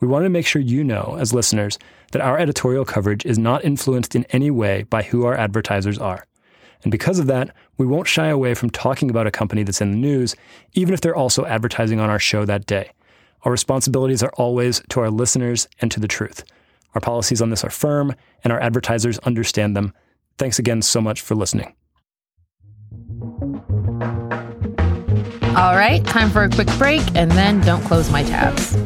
We 0.00 0.08
want 0.08 0.24
to 0.24 0.30
make 0.30 0.46
sure 0.46 0.60
you 0.60 0.82
know, 0.82 1.16
as 1.18 1.32
listeners, 1.32 1.78
that 2.12 2.20
our 2.20 2.38
editorial 2.38 2.84
coverage 2.84 3.24
is 3.24 3.38
not 3.38 3.64
influenced 3.64 4.14
in 4.14 4.24
any 4.30 4.50
way 4.50 4.82
by 4.82 5.04
who 5.04 5.24
our 5.24 5.34
advertisers 5.36 5.98
are. 5.98 6.26
And 6.86 6.92
because 6.92 7.18
of 7.18 7.26
that, 7.26 7.50
we 7.78 7.84
won't 7.84 8.06
shy 8.06 8.28
away 8.28 8.54
from 8.54 8.70
talking 8.70 9.10
about 9.10 9.26
a 9.26 9.32
company 9.32 9.64
that's 9.64 9.80
in 9.80 9.90
the 9.90 9.96
news, 9.96 10.36
even 10.74 10.94
if 10.94 11.00
they're 11.00 11.16
also 11.16 11.44
advertising 11.44 11.98
on 11.98 12.10
our 12.10 12.20
show 12.20 12.44
that 12.44 12.64
day. 12.64 12.92
Our 13.42 13.50
responsibilities 13.50 14.22
are 14.22 14.32
always 14.36 14.80
to 14.90 15.00
our 15.00 15.10
listeners 15.10 15.66
and 15.80 15.90
to 15.90 15.98
the 15.98 16.06
truth. 16.06 16.44
Our 16.94 17.00
policies 17.00 17.42
on 17.42 17.50
this 17.50 17.64
are 17.64 17.70
firm, 17.70 18.14
and 18.44 18.52
our 18.52 18.60
advertisers 18.60 19.18
understand 19.18 19.76
them. 19.76 19.94
Thanks 20.38 20.60
again 20.60 20.80
so 20.80 21.00
much 21.00 21.22
for 21.22 21.34
listening. 21.34 21.74
All 25.56 25.74
right, 25.74 26.02
time 26.04 26.30
for 26.30 26.44
a 26.44 26.48
quick 26.48 26.68
break, 26.78 27.02
and 27.16 27.32
then 27.32 27.60
don't 27.62 27.82
close 27.82 28.12
my 28.12 28.22
tabs. 28.22 28.76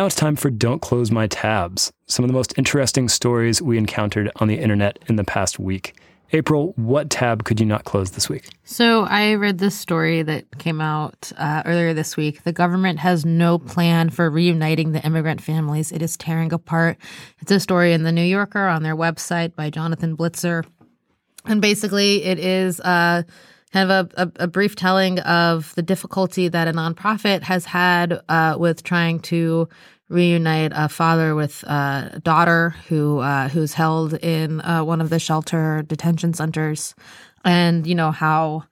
Now 0.00 0.06
it's 0.06 0.14
time 0.14 0.34
for 0.34 0.48
Don't 0.48 0.80
Close 0.80 1.10
My 1.10 1.26
Tabs, 1.26 1.92
some 2.06 2.24
of 2.24 2.28
the 2.30 2.32
most 2.32 2.54
interesting 2.56 3.06
stories 3.06 3.60
we 3.60 3.76
encountered 3.76 4.30
on 4.36 4.48
the 4.48 4.58
internet 4.58 4.98
in 5.08 5.16
the 5.16 5.24
past 5.24 5.58
week. 5.58 5.94
April, 6.32 6.72
what 6.76 7.10
tab 7.10 7.44
could 7.44 7.60
you 7.60 7.66
not 7.66 7.84
close 7.84 8.12
this 8.12 8.26
week? 8.26 8.48
So, 8.64 9.02
I 9.04 9.34
read 9.34 9.58
this 9.58 9.78
story 9.78 10.22
that 10.22 10.56
came 10.56 10.80
out 10.80 11.30
uh, 11.36 11.64
earlier 11.66 11.92
this 11.92 12.16
week. 12.16 12.44
The 12.44 12.52
government 12.52 12.98
has 13.00 13.26
no 13.26 13.58
plan 13.58 14.08
for 14.08 14.30
reuniting 14.30 14.92
the 14.92 15.04
immigrant 15.04 15.42
families. 15.42 15.92
It 15.92 16.00
is 16.00 16.16
tearing 16.16 16.50
apart. 16.54 16.96
It's 17.40 17.52
a 17.52 17.60
story 17.60 17.92
in 17.92 18.02
The 18.02 18.10
New 18.10 18.22
Yorker 18.22 18.68
on 18.68 18.82
their 18.82 18.96
website 18.96 19.54
by 19.54 19.68
Jonathan 19.68 20.16
Blitzer. 20.16 20.64
And 21.44 21.60
basically, 21.60 22.24
it 22.24 22.38
is. 22.38 22.80
Uh, 22.80 23.24
kind 23.72 23.90
of 23.90 24.10
a, 24.14 24.22
a, 24.22 24.44
a, 24.44 24.46
brief 24.46 24.74
telling 24.74 25.20
of 25.20 25.74
the 25.76 25.82
difficulty 25.82 26.48
that 26.48 26.68
a 26.68 26.72
nonprofit 26.72 27.42
has 27.42 27.64
had 27.64 28.20
uh, 28.28 28.56
with 28.58 28.82
trying 28.82 29.20
to 29.20 29.68
reunite 30.08 30.72
a 30.74 30.88
father 30.88 31.34
with 31.34 31.62
a 31.62 32.20
daughter 32.24 32.70
who 32.88 33.18
uh, 33.18 33.48
who's 33.48 33.72
held 33.72 34.14
in 34.14 34.60
uh, 34.62 34.82
one 34.82 35.00
of 35.00 35.08
the 35.08 35.18
shelter 35.18 35.82
detention 35.86 36.34
centers, 36.34 36.94
and 37.44 37.86
you 37.86 37.94
know 37.94 38.10
how 38.10 38.64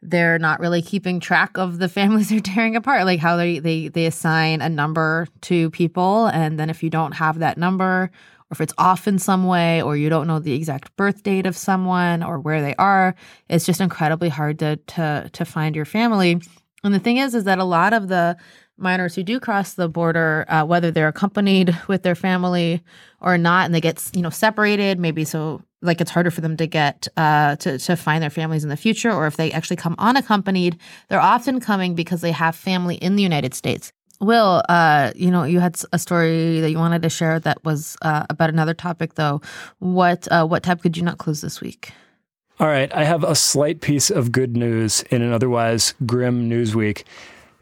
they're 0.00 0.38
not 0.38 0.60
really 0.60 0.80
keeping 0.80 1.20
track 1.20 1.58
of 1.58 1.78
the 1.78 1.88
families 1.88 2.30
they're 2.30 2.40
tearing 2.40 2.76
apart 2.76 3.04
like 3.04 3.20
how 3.20 3.36
they 3.36 3.58
they 3.58 3.88
they 3.88 4.06
assign 4.06 4.60
a 4.62 4.68
number 4.68 5.26
to 5.42 5.70
people. 5.70 6.26
And 6.26 6.58
then 6.58 6.70
if 6.70 6.82
you 6.82 6.90
don't 6.90 7.12
have 7.12 7.38
that 7.40 7.58
number 7.58 8.10
or 8.50 8.54
if 8.54 8.60
it's 8.60 8.74
off 8.78 9.06
in 9.06 9.18
some 9.18 9.46
way, 9.46 9.82
or 9.82 9.96
you 9.96 10.08
don't 10.08 10.26
know 10.26 10.38
the 10.38 10.54
exact 10.54 10.96
birth 10.96 11.22
date 11.22 11.46
of 11.46 11.56
someone 11.56 12.22
or 12.22 12.38
where 12.40 12.62
they 12.62 12.74
are, 12.76 13.14
it's 13.48 13.66
just 13.66 13.80
incredibly 13.80 14.28
hard 14.28 14.58
to 14.60 14.76
to 14.76 15.30
to 15.32 15.44
find 15.44 15.76
your 15.76 15.84
family. 15.84 16.40
And 16.84 16.94
the 16.94 17.00
thing 17.00 17.18
is, 17.18 17.34
is 17.34 17.44
that 17.44 17.58
a 17.58 17.64
lot 17.64 17.92
of 17.92 18.08
the 18.08 18.36
minors 18.78 19.14
who 19.14 19.22
do 19.22 19.40
cross 19.40 19.74
the 19.74 19.88
border, 19.88 20.46
uh, 20.48 20.64
whether 20.64 20.90
they're 20.90 21.08
accompanied 21.08 21.76
with 21.88 22.02
their 22.02 22.14
family 22.14 22.82
or 23.20 23.36
not, 23.36 23.66
and 23.66 23.74
they 23.74 23.80
get 23.80 24.10
you 24.14 24.22
know 24.22 24.30
separated, 24.30 24.98
maybe 24.98 25.24
so 25.24 25.62
like 25.82 26.00
it's 26.00 26.10
harder 26.10 26.30
for 26.30 26.40
them 26.40 26.56
to 26.56 26.66
get 26.66 27.06
uh, 27.16 27.56
to 27.56 27.78
to 27.78 27.96
find 27.96 28.22
their 28.22 28.30
families 28.30 28.62
in 28.62 28.70
the 28.70 28.76
future, 28.76 29.12
or 29.12 29.26
if 29.26 29.36
they 29.36 29.52
actually 29.52 29.76
come 29.76 29.94
unaccompanied, 29.98 30.78
they're 31.08 31.20
often 31.20 31.60
coming 31.60 31.94
because 31.94 32.20
they 32.20 32.32
have 32.32 32.56
family 32.56 32.96
in 32.96 33.16
the 33.16 33.22
United 33.22 33.54
States. 33.54 33.92
Will, 34.20 34.62
uh, 34.68 35.12
you 35.14 35.30
know, 35.30 35.44
you 35.44 35.60
had 35.60 35.80
a 35.92 35.98
story 35.98 36.60
that 36.60 36.70
you 36.70 36.78
wanted 36.78 37.02
to 37.02 37.08
share 37.08 37.38
that 37.40 37.64
was 37.64 37.96
uh, 38.02 38.26
about 38.28 38.50
another 38.50 38.74
topic, 38.74 39.14
though. 39.14 39.40
What 39.78 40.26
uh, 40.30 40.46
what 40.46 40.64
tab 40.64 40.82
could 40.82 40.96
you 40.96 41.02
not 41.04 41.18
close 41.18 41.40
this 41.40 41.60
week? 41.60 41.92
All 42.60 42.66
right, 42.66 42.92
I 42.92 43.04
have 43.04 43.22
a 43.22 43.36
slight 43.36 43.80
piece 43.80 44.10
of 44.10 44.32
good 44.32 44.56
news 44.56 45.04
in 45.10 45.22
an 45.22 45.32
otherwise 45.32 45.94
grim 46.04 46.48
news 46.48 46.74
week. 46.74 47.04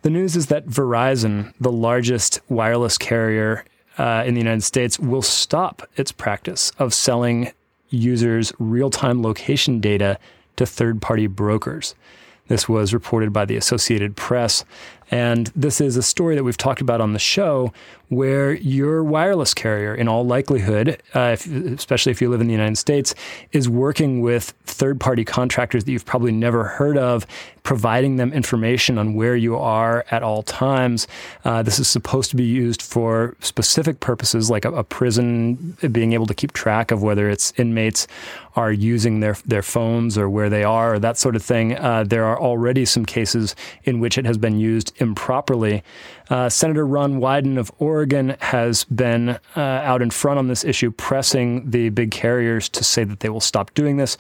The 0.01 0.09
news 0.09 0.37
is 0.37 0.47
that 0.47 0.66
Verizon, 0.66 1.53
the 1.61 1.73
largest 1.73 2.40
wireless 2.49 2.97
carrier 2.97 3.64
uh, 3.99 4.25
in 4.25 4.33
the 4.33 4.40
United 4.40 4.62
States, 4.62 4.99
will 4.99 5.21
stop 5.21 5.87
its 5.97 6.12
practice 6.12 6.73
of 6.79 6.95
selling 6.95 7.53
users 7.90 8.53
real 8.59 8.88
time 8.88 9.23
location 9.23 9.81
data 9.81 10.19
to 10.57 10.64
third 10.64 11.03
party 11.03 11.27
brokers. 11.27 11.95
This 12.49 12.69
was 12.69 12.95
reported 12.95 13.33
by 13.33 13.45
the 13.45 13.57
Associated 13.57 14.16
Press. 14.16 14.64
And 15.11 15.53
this 15.55 15.81
is 15.81 15.97
a 15.97 16.03
story 16.03 16.35
that 16.35 16.45
we've 16.45 16.57
talked 16.57 16.81
about 16.81 17.01
on 17.01 17.12
the 17.12 17.19
show 17.19 17.73
where 18.09 18.55
your 18.55 19.03
wireless 19.03 19.53
carrier, 19.53 19.95
in 19.95 20.07
all 20.07 20.25
likelihood, 20.25 21.01
uh, 21.14 21.35
if, 21.35 21.47
especially 21.47 22.12
if 22.12 22.21
you 22.23 22.29
live 22.29 22.40
in 22.40 22.47
the 22.47 22.53
United 22.53 22.79
States, 22.79 23.14
is 23.53 23.69
working 23.69 24.21
with 24.21 24.55
third 24.64 25.01
party 25.01 25.25
contractors 25.25 25.85
that 25.85 25.92
you've 25.92 26.05
probably 26.05 26.31
never 26.31 26.64
heard 26.64 26.97
of, 26.97 27.27
providing 27.64 28.14
them 28.14 28.33
information 28.33 28.97
on 28.97 29.14
where 29.14 29.35
you 29.35 29.57
are 29.57 30.05
at 30.12 30.23
all 30.23 30.42
times. 30.45 31.09
Uh, 31.45 31.62
this 31.62 31.81
is 31.81 31.88
supposed 31.88 32.31
to 32.31 32.37
be 32.37 32.45
used 32.45 32.81
for 32.81 33.35
specific 33.40 33.99
purposes 33.99 34.49
like 34.51 34.64
a, 34.64 34.73
a 34.73 34.85
prison 34.85 35.77
being 35.90 36.12
able 36.12 36.27
to 36.27 36.35
keep 36.35 36.53
track 36.53 36.92
of 36.92 37.03
whether 37.03 37.29
its 37.29 37.53
inmates 37.57 38.07
are 38.55 38.73
using 38.73 39.21
their 39.21 39.37
their 39.45 39.62
phones 39.62 40.16
or 40.16 40.31
where 40.31 40.49
they 40.49 40.64
are 40.64 40.95
or 40.95 40.99
that 40.99 41.19
sort 41.19 41.35
of 41.35 41.42
thing. 41.42 41.77
Uh, 41.77 42.05
there 42.05 42.25
are 42.25 42.40
already 42.40 42.85
some 42.85 43.05
cases 43.05 43.57
in 43.85 43.99
which 43.99 44.16
it 44.16 44.25
has 44.25 44.38
been 44.38 44.59
used 44.61 44.95
improperly. 44.98 45.82
Uh, 46.28 46.48
Senator 46.48 46.87
Ron 46.87 47.20
Wyden 47.20 47.59
of 47.59 47.70
Oregon 47.78 48.37
has 48.40 48.85
been 48.85 49.30
uh, 49.56 49.61
out 49.61 50.02
in 50.02 50.11
front 50.11 50.38
on 50.38 50.48
this 50.48 50.64
issue, 50.64 50.90
pressing 50.90 51.70
the 51.70 51.88
big 51.90 52.11
carriers 52.11 52.68
to 52.70 52.85
say 52.85 53.04
that 53.04 53.20
they 53.20 53.28
will 53.28 53.40
stop 53.40 53.74
doing 53.74 53.96
this. 53.96 54.16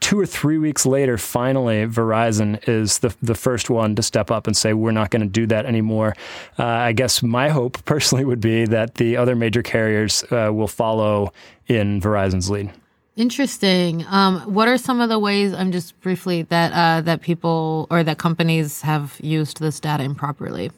Two 0.00 0.18
or 0.18 0.24
three 0.24 0.56
weeks 0.56 0.86
later, 0.86 1.18
finally, 1.18 1.84
Verizon 1.86 2.66
is 2.66 3.00
the 3.00 3.14
the 3.20 3.34
first 3.34 3.68
one 3.68 3.94
to 3.96 4.02
step 4.02 4.30
up 4.30 4.46
and 4.46 4.56
say 4.56 4.72
we're 4.72 4.92
not 4.92 5.10
going 5.10 5.20
to 5.20 5.28
do 5.28 5.46
that 5.48 5.66
anymore. 5.66 6.16
Uh, 6.58 6.64
I 6.64 6.92
guess 6.92 7.22
my 7.22 7.50
hope 7.50 7.84
personally 7.84 8.24
would 8.24 8.40
be 8.40 8.64
that 8.64 8.94
the 8.94 9.18
other 9.18 9.36
major 9.36 9.62
carriers 9.62 10.24
uh, 10.30 10.50
will 10.52 10.68
follow 10.68 11.32
in 11.66 12.00
Verizon's 12.00 12.48
lead. 12.48 12.70
Interesting. 13.16 14.04
Um, 14.08 14.40
what 14.42 14.68
are 14.68 14.78
some 14.78 15.00
of 15.00 15.08
the 15.08 15.18
ways? 15.18 15.52
I'm 15.52 15.72
just 15.72 16.00
briefly 16.00 16.42
that 16.42 16.72
uh, 16.72 17.00
that 17.02 17.20
people 17.20 17.86
or 17.90 18.02
that 18.04 18.18
companies 18.18 18.82
have 18.82 19.18
used 19.20 19.60
this 19.60 19.80
data 19.80 20.04
improperly. 20.04 20.70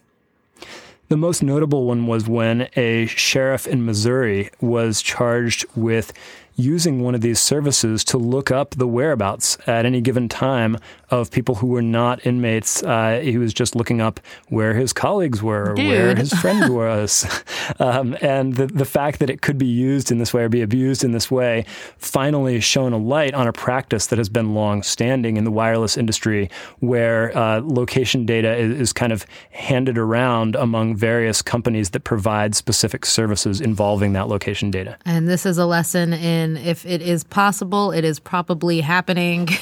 The 1.09 1.16
most 1.18 1.42
notable 1.42 1.85
one 1.85 2.07
was 2.07 2.27
when 2.27 2.68
a 2.75 3.05
sheriff 3.05 3.66
in 3.66 3.85
Missouri 3.85 4.51
was 4.62 5.03
charged 5.03 5.66
with 5.77 6.14
using 6.62 7.03
one 7.03 7.14
of 7.14 7.20
these 7.20 7.40
services 7.40 8.05
to 8.05 8.18
look 8.18 8.51
up 8.51 8.70
the 8.70 8.87
whereabouts 8.87 9.59
at 9.66 9.85
any 9.85 10.01
given 10.01 10.29
time 10.29 10.77
of 11.11 11.31
people 11.31 11.57
who 11.57 11.66
were 11.66 11.83
not 11.83 12.25
inmates. 12.27 12.83
Uh, 12.83 13.20
he 13.22 13.37
was 13.37 13.53
just 13.53 13.77
looking 13.77 14.01
up 14.01 14.18
where 14.48 14.75
his 14.75 14.92
colleagues 14.92 15.42
were, 15.42 15.75
Dude. 15.75 15.87
where 15.87 16.16
his 16.16 16.33
friend 16.40 16.75
was. 16.75 17.27
um, 17.79 18.16
and 18.22 18.55
the, 18.55 18.66
the 18.66 18.85
fact 18.85 19.18
that 19.18 19.29
it 19.29 19.42
could 19.42 19.59
be 19.59 19.66
used 19.66 20.11
in 20.11 20.18
this 20.18 20.33
way 20.33 20.44
or 20.44 20.48
be 20.48 20.62
abused 20.62 21.05
in 21.05 21.12
this 21.12 21.31
way 21.31 21.66
finally 21.98 22.61
shone 22.61 22.92
a 22.92 22.98
light 22.98 23.35
on 23.35 23.46
a 23.46 23.53
practice 23.53 24.07
that 24.07 24.18
has 24.18 24.29
been 24.29 24.55
long 24.55 24.83
standing 24.83 25.37
in 25.37 25.44
the 25.44 25.51
wireless 25.51 25.96
industry 25.96 26.48
where 26.79 27.37
uh, 27.37 27.61
location 27.62 28.25
data 28.25 28.57
is, 28.57 28.81
is 28.81 28.92
kind 28.92 29.12
of 29.12 29.27
handed 29.51 29.98
around 29.98 30.55
among 30.57 30.96
various 30.96 31.42
companies 31.42 31.90
that 31.90 32.01
provide 32.01 32.55
specific 32.55 33.05
services 33.05 33.61
involving 33.61 34.12
that 34.14 34.29
location 34.29 34.70
data. 34.70 34.96
And 35.05 35.29
this 35.29 35.44
is 35.44 35.59
a 35.59 35.66
lesson 35.66 36.12
in 36.12 36.52
if 36.57 36.87
it 36.87 37.03
is 37.03 37.25
possible, 37.25 37.93
it 37.93 38.05
is 38.05 38.19
probably 38.19 38.81
happening. 38.81 39.49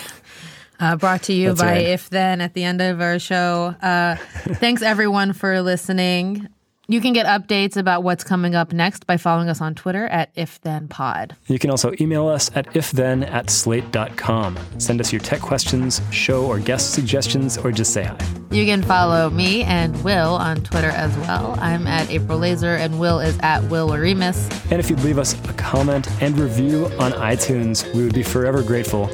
Uh, 0.83 0.96
brought 0.96 1.24
to 1.24 1.35
you 1.35 1.48
That's 1.48 1.61
by 1.61 1.72
right. 1.72 1.87
If 1.88 2.09
Then 2.09 2.40
at 2.40 2.55
the 2.55 2.64
end 2.64 2.81
of 2.81 3.03
our 3.03 3.18
show. 3.18 3.74
Uh, 3.83 4.16
thanks 4.55 4.81
everyone 4.81 5.35
for 5.35 5.61
listening. 5.61 6.48
You 6.90 7.00
can 7.00 7.12
get 7.12 7.24
updates 7.24 7.76
about 7.76 8.03
what's 8.03 8.24
coming 8.24 8.57
up 8.57 8.72
next 8.72 9.07
by 9.07 9.16
following 9.16 9.48
us 9.48 9.61
on 9.61 9.76
Twitter 9.76 10.09
at 10.09 10.33
If 10.35 10.61
Then 10.62 10.88
Pod. 10.88 11.37
You 11.46 11.57
can 11.57 11.70
also 11.70 11.92
email 12.00 12.26
us 12.26 12.50
at 12.57 12.66
ifthen 12.70 13.24
at 13.31 13.48
slate.com. 13.48 14.59
Send 14.79 15.00
us 15.00 15.12
your 15.12 15.20
tech 15.20 15.40
questions, 15.40 16.03
show 16.11 16.46
or 16.46 16.59
guest 16.59 16.92
suggestions, 16.92 17.57
or 17.57 17.70
just 17.70 17.92
say 17.92 18.03
hi. 18.03 18.18
You 18.50 18.64
can 18.64 18.83
follow 18.83 19.31
me 19.31 19.62
and 19.62 20.03
Will 20.03 20.35
on 20.35 20.64
Twitter 20.64 20.88
as 20.88 21.16
well. 21.18 21.57
I'm 21.61 21.87
at 21.87 22.11
April 22.11 22.38
Laser 22.38 22.74
and 22.74 22.98
Will 22.98 23.20
is 23.20 23.38
at 23.38 23.62
Will 23.70 23.90
Oremus. 23.90 24.50
And 24.72 24.81
if 24.81 24.90
you'd 24.90 25.05
leave 25.05 25.18
us 25.18 25.35
a 25.48 25.53
comment 25.53 26.11
and 26.20 26.37
review 26.37 26.87
on 26.98 27.12
iTunes, 27.12 27.87
we 27.94 28.03
would 28.03 28.14
be 28.14 28.24
forever 28.24 28.64
grateful. 28.64 29.09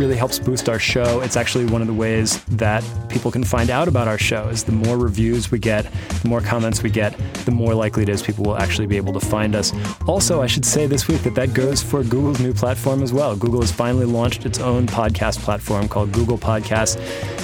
Really 0.00 0.16
helps 0.16 0.38
boost 0.38 0.70
our 0.70 0.78
show. 0.78 1.20
It's 1.20 1.36
actually 1.36 1.66
one 1.66 1.82
of 1.82 1.86
the 1.86 1.92
ways 1.92 2.42
that 2.44 2.82
people 3.10 3.30
can 3.30 3.44
find 3.44 3.68
out 3.68 3.86
about 3.86 4.08
our 4.08 4.16
show. 4.16 4.48
Is 4.48 4.64
the 4.64 4.72
more 4.72 4.96
reviews 4.96 5.50
we 5.50 5.58
get, 5.58 5.86
the 6.22 6.28
more 6.28 6.40
comments 6.40 6.82
we 6.82 6.88
get, 6.88 7.14
the 7.44 7.50
more 7.50 7.74
likely 7.74 8.04
it 8.04 8.08
is 8.08 8.22
people 8.22 8.46
will 8.46 8.56
actually 8.56 8.86
be 8.86 8.96
able 8.96 9.12
to 9.12 9.20
find 9.20 9.54
us. 9.54 9.74
Also, 10.06 10.40
I 10.40 10.46
should 10.46 10.64
say 10.64 10.86
this 10.86 11.06
week 11.06 11.20
that 11.24 11.34
that 11.34 11.52
goes 11.52 11.82
for 11.82 12.02
Google's 12.02 12.40
new 12.40 12.54
platform 12.54 13.02
as 13.02 13.12
well. 13.12 13.36
Google 13.36 13.60
has 13.60 13.70
finally 13.70 14.06
launched 14.06 14.46
its 14.46 14.58
own 14.58 14.86
podcast 14.86 15.40
platform 15.40 15.86
called 15.86 16.12
Google 16.12 16.38
Podcast. 16.38 16.96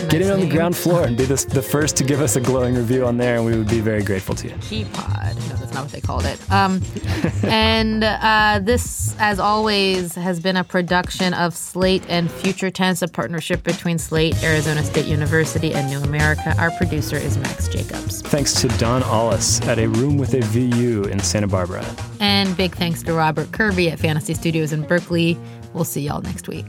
Get 0.08 0.22
in 0.22 0.30
on 0.30 0.40
the 0.40 0.48
ground 0.48 0.76
floor 0.76 1.04
and 1.04 1.16
be 1.16 1.24
the, 1.24 1.44
the 1.50 1.62
first 1.62 1.96
to 1.96 2.04
give 2.04 2.20
us 2.20 2.36
a 2.36 2.40
glowing 2.40 2.74
review 2.74 3.06
on 3.06 3.16
there, 3.16 3.36
and 3.36 3.44
we 3.44 3.56
would 3.56 3.68
be 3.68 3.80
very 3.80 4.02
grateful 4.02 4.34
to 4.36 4.48
you. 4.48 4.56
G-Pod. 4.58 5.34
No, 5.34 5.56
that's 5.56 5.72
not 5.72 5.84
what 5.84 5.92
they 5.92 6.00
called 6.00 6.24
it. 6.24 6.38
Um, 6.50 6.82
and 7.42 8.04
uh, 8.04 8.60
this, 8.62 9.14
as 9.18 9.38
always, 9.38 10.14
has 10.14 10.40
been 10.40 10.56
a 10.56 10.64
production 10.64 11.34
of 11.34 11.56
Slate 11.56 12.04
and 12.08 12.30
Future 12.30 12.70
Tense, 12.70 13.02
a 13.02 13.08
partnership 13.08 13.62
between 13.62 13.98
Slate, 13.98 14.42
Arizona 14.42 14.82
State 14.82 15.06
University, 15.06 15.74
and 15.74 15.90
New 15.90 16.00
America. 16.00 16.54
Our 16.58 16.70
producer 16.72 17.16
is 17.16 17.38
Max 17.38 17.68
Jacobs. 17.68 18.22
Thanks 18.22 18.60
to 18.60 18.68
Don 18.78 19.02
Ollis 19.02 19.60
at 19.62 19.78
a 19.78 19.88
room 19.88 20.18
with 20.18 20.34
a 20.34 20.40
VU 20.40 21.02
in 21.04 21.18
Santa 21.20 21.46
Barbara. 21.46 21.84
And 22.20 22.56
big 22.56 22.74
thanks 22.74 23.02
to 23.04 23.12
Robert 23.12 23.52
Kirby 23.52 23.90
at 23.90 23.98
Fantasy 23.98 24.34
Studios 24.34 24.72
in 24.72 24.82
Berkeley. 24.82 25.38
We'll 25.72 25.84
see 25.84 26.02
y'all 26.02 26.22
next 26.22 26.48
week. 26.48 26.66